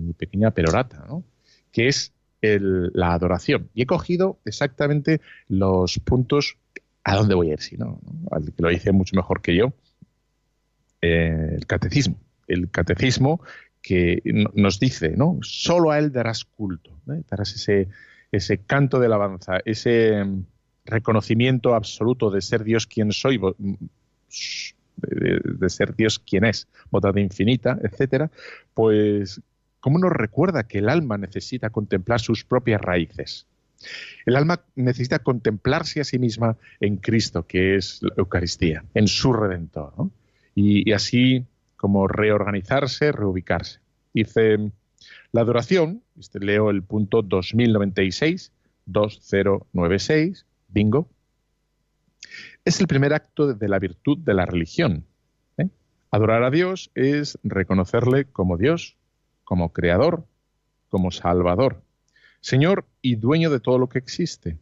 [0.07, 1.23] mi pequeña perorata, ¿no?
[1.73, 3.69] que es la adoración.
[3.75, 6.57] Y he cogido exactamente los puntos
[7.03, 7.99] a dónde voy a ir, si no.
[8.31, 9.73] Al que lo dice mucho mejor que yo,
[11.03, 12.17] eh, el catecismo.
[12.47, 13.41] El catecismo
[13.83, 15.39] que no- nos dice, ¿no?
[15.43, 17.23] Solo a él darás culto, ¿eh?
[17.29, 17.89] darás ese,
[18.33, 20.45] ese canto de alabanza, ese mm,
[20.85, 23.75] reconocimiento absoluto de ser Dios quien soy, mm,
[24.97, 28.31] de, ser Dios quien es, bondad infinita, etcétera,
[28.75, 29.41] pues
[29.81, 33.47] ¿cómo nos recuerda que el alma necesita contemplar sus propias raíces?
[34.25, 39.35] El alma necesita contemplarse a sí misma en Cristo, que es la Eucaristía, en su
[39.35, 39.93] Redentor,
[40.55, 41.45] y así
[41.77, 43.81] como reorganizarse, reubicarse.
[44.15, 44.71] Dice
[45.37, 48.55] la adoración, este, leo el punto 2096,
[48.87, 51.11] 2096, bingo,
[52.65, 55.05] es el primer acto de la virtud de la religión.
[55.59, 55.69] ¿eh?
[56.11, 58.97] Adorar a Dios es reconocerle como Dios,
[59.45, 60.25] como Creador,
[60.89, 61.83] como Salvador,
[62.41, 64.57] Señor y dueño de todo lo que existe,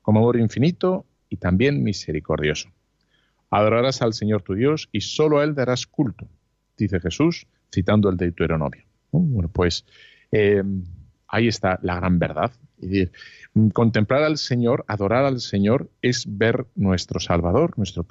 [0.00, 2.70] como amor infinito y también misericordioso.
[3.50, 6.26] Adorarás al Señor tu Dios y solo a Él darás culto,
[6.78, 8.85] dice Jesús, citando el Deuteronomio.
[9.16, 9.20] ¿No?
[9.20, 9.84] Bueno, pues
[10.32, 10.62] eh,
[11.28, 12.52] ahí está la gran verdad.
[13.72, 18.06] Contemplar al Señor, adorar al Señor, es ver nuestro Salvador, nuestro,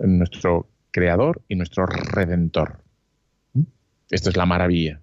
[0.00, 2.80] nuestro Creador y nuestro Redentor.
[3.54, 3.62] ¿Mm?
[4.10, 5.00] Esto es la maravilla.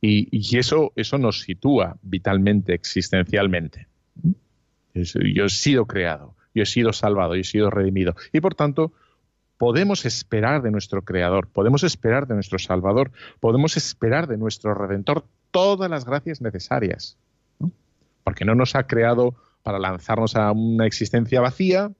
[0.00, 3.86] Y, y eso, eso nos sitúa vitalmente, existencialmente.
[4.22, 4.32] ¿Mm?
[5.34, 8.16] Yo he sido creado, yo he sido salvado, yo he sido redimido.
[8.32, 8.92] Y por tanto,
[9.58, 15.24] podemos esperar de nuestro Creador, podemos esperar de nuestro Salvador, podemos esperar de nuestro Redentor
[15.50, 17.16] todas las gracias necesarias.
[17.58, 17.70] ¿no?
[18.24, 21.90] Porque no nos ha creado para lanzarnos a una existencia vacía,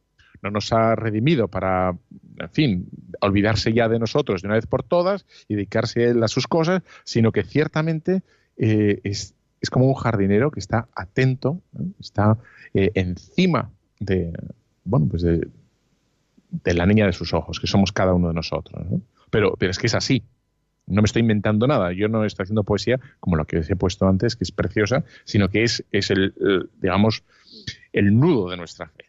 [0.42, 1.96] no nos ha redimido para,
[2.38, 2.88] en fin,
[3.20, 6.82] olvidarse ya de nosotros de una vez por todas y dedicarse él a sus cosas,
[7.04, 8.22] sino que ciertamente
[8.58, 11.60] eh, es, es como un jardinero que está atento,
[11.98, 12.36] está
[12.74, 14.32] eh, encima de,
[14.84, 15.48] bueno, pues de,
[16.64, 18.84] de la niña de sus ojos, que somos cada uno de nosotros.
[18.90, 19.00] ¿no?
[19.30, 20.24] Pero, pero es que es así.
[20.86, 21.92] No me estoy inventando nada.
[21.92, 25.04] Yo no estoy haciendo poesía como lo que os he puesto antes, que es preciosa,
[25.24, 26.34] sino que es, es el,
[26.80, 27.24] digamos,
[27.92, 29.06] el nudo de nuestra fe.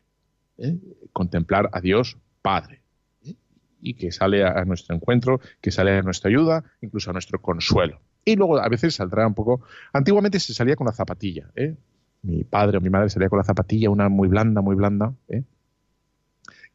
[0.58, 0.76] ¿eh?
[1.14, 2.82] Contemplar a Dios Padre.
[3.24, 3.36] ¿eh?
[3.82, 7.40] Y que sale a, a nuestro encuentro, que sale a nuestra ayuda, incluso a nuestro
[7.42, 8.02] consuelo.
[8.28, 9.62] Y luego a veces saldrá un poco.
[9.94, 11.50] Antiguamente se salía con la zapatilla.
[11.56, 11.78] ¿eh?
[12.24, 15.14] Mi padre o mi madre salía con la zapatilla, una muy blanda, muy blanda.
[15.30, 15.44] ¿eh?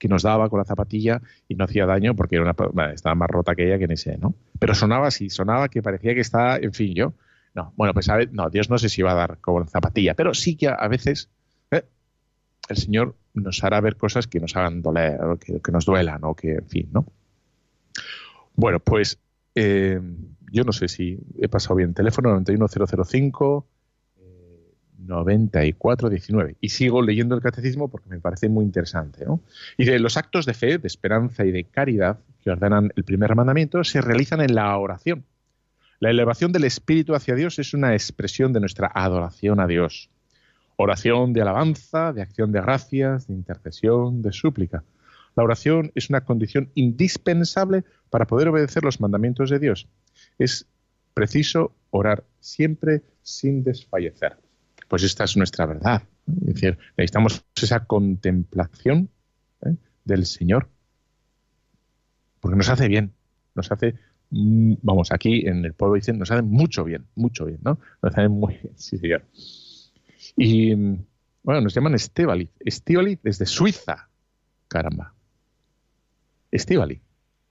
[0.02, 3.30] Que nos daba con la zapatilla y no hacía daño porque era una, estaba más
[3.30, 4.34] rota que ella que ni sé, ¿no?
[4.58, 7.12] Pero sonaba así, sonaba que parecía que estaba, en fin, yo.
[7.54, 10.14] No, bueno, pues a ver, no, Dios no sé si va a dar la zapatilla,
[10.14, 11.30] pero sí que a veces
[11.70, 11.84] ¿eh?
[12.68, 16.24] el Señor nos hará ver cosas que nos hagan doler, o que, que nos duelan,
[16.24, 17.06] o que, en fin, ¿no?
[18.56, 19.20] Bueno, pues
[19.54, 20.00] eh,
[20.50, 21.94] yo no sé si he pasado bien.
[21.94, 23.68] Teléfono 91005
[25.06, 26.56] 9419.
[26.60, 29.24] Y sigo leyendo el catecismo porque me parece muy interesante.
[29.76, 33.34] Y de los actos de fe, de esperanza y de caridad que ordenan el primer
[33.34, 35.24] mandamiento se realizan en la oración.
[36.00, 40.10] La elevación del espíritu hacia Dios es una expresión de nuestra adoración a Dios.
[40.76, 44.82] Oración de alabanza, de acción de gracias, de intercesión, de súplica.
[45.36, 49.88] La oración es una condición indispensable para poder obedecer los mandamientos de Dios.
[50.38, 50.66] Es
[51.14, 54.36] preciso orar siempre sin desfallecer
[54.92, 56.02] pues esta es nuestra verdad.
[56.42, 59.08] Es decir, necesitamos esa contemplación
[59.64, 59.74] ¿eh?
[60.04, 60.68] del Señor,
[62.40, 63.14] porque nos hace bien,
[63.54, 63.94] nos hace,
[64.28, 67.78] vamos, aquí en el pueblo dicen, nos hace mucho bien, mucho bien, ¿no?
[68.02, 69.24] Nos hace muy bien, sí, señor.
[70.36, 74.10] Y, bueno, nos llaman Estebaliz, Estebaliz desde Suiza,
[74.68, 75.14] caramba.
[76.50, 77.00] Estebaliz,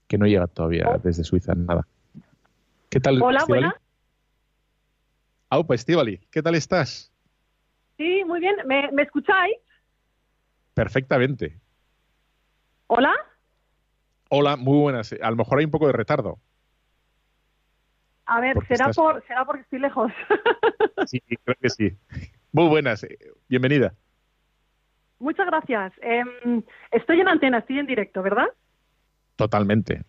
[0.08, 1.88] que no llega todavía desde Suiza, nada.
[2.88, 3.64] ¿Qué tal, Hola, Estíbaliz?
[3.64, 3.82] buenas.
[5.50, 7.11] Aupa, Estíbaliz, ¿qué tal estás?
[8.02, 8.56] Sí, muy bien.
[8.66, 9.54] ¿Me, me escucháis?
[10.74, 11.60] Perfectamente.
[12.88, 13.14] ¿Hola?
[14.32, 15.14] Hola, muy buenas.
[15.22, 16.40] A lo mejor hay un poco de retardo.
[18.26, 20.12] A ver, será, estás- por, será porque estoy lejos.
[21.06, 21.92] Sí, creo que sí.
[22.52, 23.04] Muy buenas.
[23.04, 23.94] eh, Bienvenida.
[25.20, 25.94] Muchas gracias.
[26.02, 28.48] Em, estoy en antena, estoy en directo, ¿verdad?
[29.36, 30.04] Totalmente.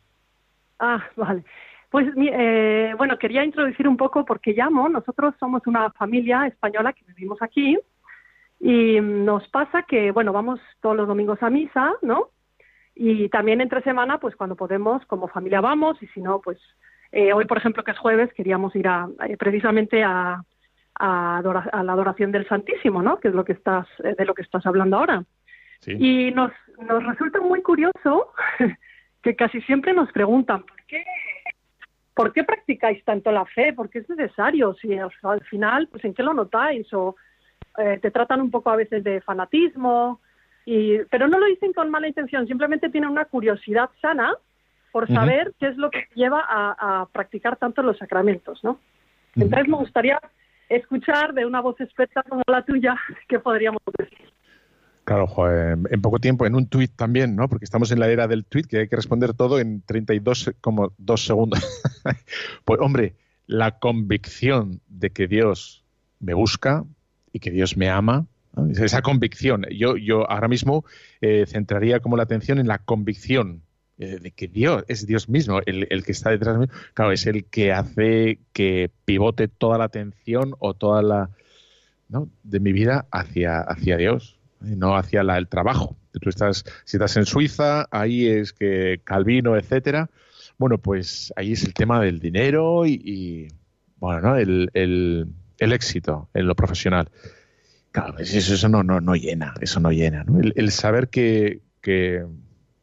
[0.78, 1.44] Ah, vale.
[1.92, 4.88] Pues eh, bueno, quería introducir un poco porque llamo.
[4.88, 7.78] Nosotros somos una familia española que vivimos aquí
[8.58, 12.30] y nos pasa que, bueno, vamos todos los domingos a misa, ¿no?
[12.94, 16.58] Y también entre semana, pues cuando podemos, como familia vamos y si no, pues
[17.10, 20.42] eh, hoy, por ejemplo, que es jueves, queríamos ir a, eh, precisamente a,
[20.94, 23.20] a, adora- a la adoración del Santísimo, ¿no?
[23.20, 25.24] Que es lo que estás, eh, de lo que estás hablando ahora.
[25.80, 25.92] Sí.
[25.98, 26.52] Y nos,
[26.88, 28.32] nos resulta muy curioso
[29.22, 31.04] que casi siempre nos preguntan, ¿por qué
[32.14, 33.72] ¿por qué practicáis tanto la fe?
[33.72, 34.74] ¿Por qué es necesario?
[34.74, 36.92] Si al, al final, pues ¿en qué lo notáis?
[36.92, 37.16] O
[37.78, 40.20] eh, te tratan un poco a veces de fanatismo,
[40.64, 44.34] y, pero no lo dicen con mala intención, simplemente tienen una curiosidad sana
[44.92, 48.78] por saber qué es lo que lleva a, a practicar tanto los sacramentos, ¿no?
[49.34, 50.20] Entonces me gustaría
[50.68, 52.94] escuchar de una voz experta como la tuya
[53.28, 54.31] qué podríamos decir.
[55.12, 57.46] Claro, en poco tiempo, en un tuit también, ¿no?
[57.46, 60.94] Porque estamos en la era del tuit, que hay que responder todo en 32, como
[60.96, 61.60] dos segundos.
[62.64, 63.14] pues, hombre,
[63.46, 65.84] la convicción de que Dios
[66.18, 66.84] me busca
[67.30, 68.26] y que Dios me ama,
[68.74, 69.66] esa convicción.
[69.70, 70.86] Yo, yo ahora mismo
[71.20, 73.62] eh, centraría como la atención en la convicción
[73.98, 76.72] eh, de que Dios es Dios mismo, el, el que está detrás de mí.
[76.94, 81.30] Claro, es el que hace que pivote toda la atención o toda la,
[82.08, 82.30] ¿no?
[82.44, 84.38] de mi vida hacia, hacia Dios.
[84.62, 85.96] No hacia el trabajo.
[86.20, 90.10] Tú estás, si estás en Suiza, ahí es que Calvino, etcétera.
[90.58, 93.48] Bueno, pues ahí es el tema del dinero y,
[93.96, 94.36] bueno, ¿no?
[94.36, 95.26] el, el-
[95.58, 97.08] éxito en lo profesional.
[97.92, 100.24] Claro, pues eso, no, no, no llena, eso no llena.
[100.24, 100.40] ¿no?
[100.40, 102.24] El, saber que, que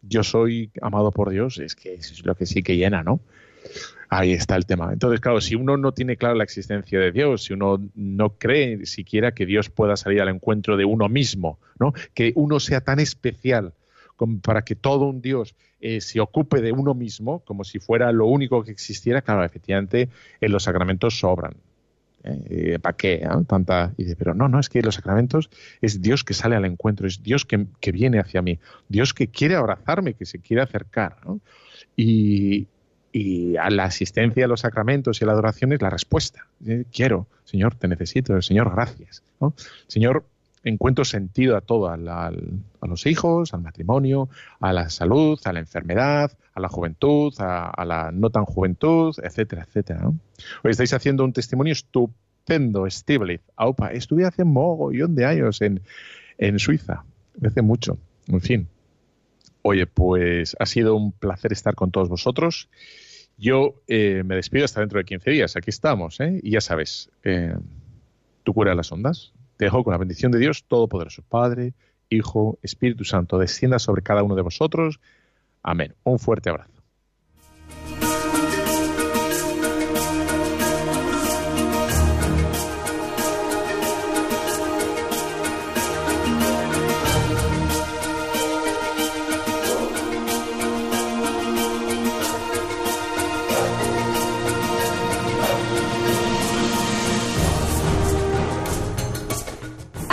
[0.01, 3.19] yo soy amado por Dios es que es lo que sí que llena, ¿no?
[4.12, 4.91] Ahí está el tema.
[4.91, 8.86] Entonces, claro, si uno no tiene clara la existencia de Dios, si uno no cree
[8.88, 11.93] siquiera que Dios pueda salir al encuentro de uno mismo, ¿no?
[12.16, 13.74] Que uno sea tan especial
[14.16, 18.12] como para que todo un Dios eh, se ocupe de uno mismo, como si fuera
[18.12, 20.10] lo único que existiera, claro, efectivamente,
[20.41, 21.53] en los sacramentos sobran.
[22.24, 22.80] ¿eh?
[22.82, 23.24] ¿Para qué?
[23.26, 23.41] ah?
[23.47, 23.93] Tanta.
[24.18, 25.49] pero no, no, es que los sacramentos
[25.82, 29.55] es Dios que sale al encuentro, es Dios que, viene hacia mí, Dios que quiere
[29.55, 31.18] abrazarme, que se quiere acercar.
[31.95, 32.68] Y,
[33.12, 36.45] y a la asistencia a los sacramentos y a la adoración es la respuesta.
[36.66, 39.24] Eh, Quiero, Señor, te necesito, Señor, gracias.
[39.88, 40.26] Señor,
[40.64, 42.32] encuentro sentido a todo, al- a
[42.88, 44.30] los hijos, al matrimonio,
[44.60, 49.16] a la salud, a la enfermedad, a la juventud, a, a la no tan juventud,
[49.24, 50.01] etcétera, etcétera.
[50.64, 53.41] Hoy estáis haciendo un testimonio estupendo, Stiglitz.
[53.55, 55.82] Aupa, estuve hace mogollón de años en,
[56.38, 57.03] en Suiza,
[57.43, 57.97] hace mucho,
[58.28, 58.68] en fin.
[59.62, 62.70] Oye, pues ha sido un placer estar con todos vosotros.
[63.38, 65.55] Yo eh, me despido hasta dentro de 15 días.
[65.55, 66.39] Aquí estamos, ¿eh?
[66.43, 67.55] Y ya sabes, eh,
[68.43, 69.34] tu cura de las ondas.
[69.57, 71.74] Te dejo con la bendición de Dios Todopoderoso, Padre,
[72.10, 74.99] Hijo, Espíritu Santo, descienda sobre cada uno de vosotros.
[75.62, 75.93] Amén.
[76.03, 76.78] Un fuerte abrazo.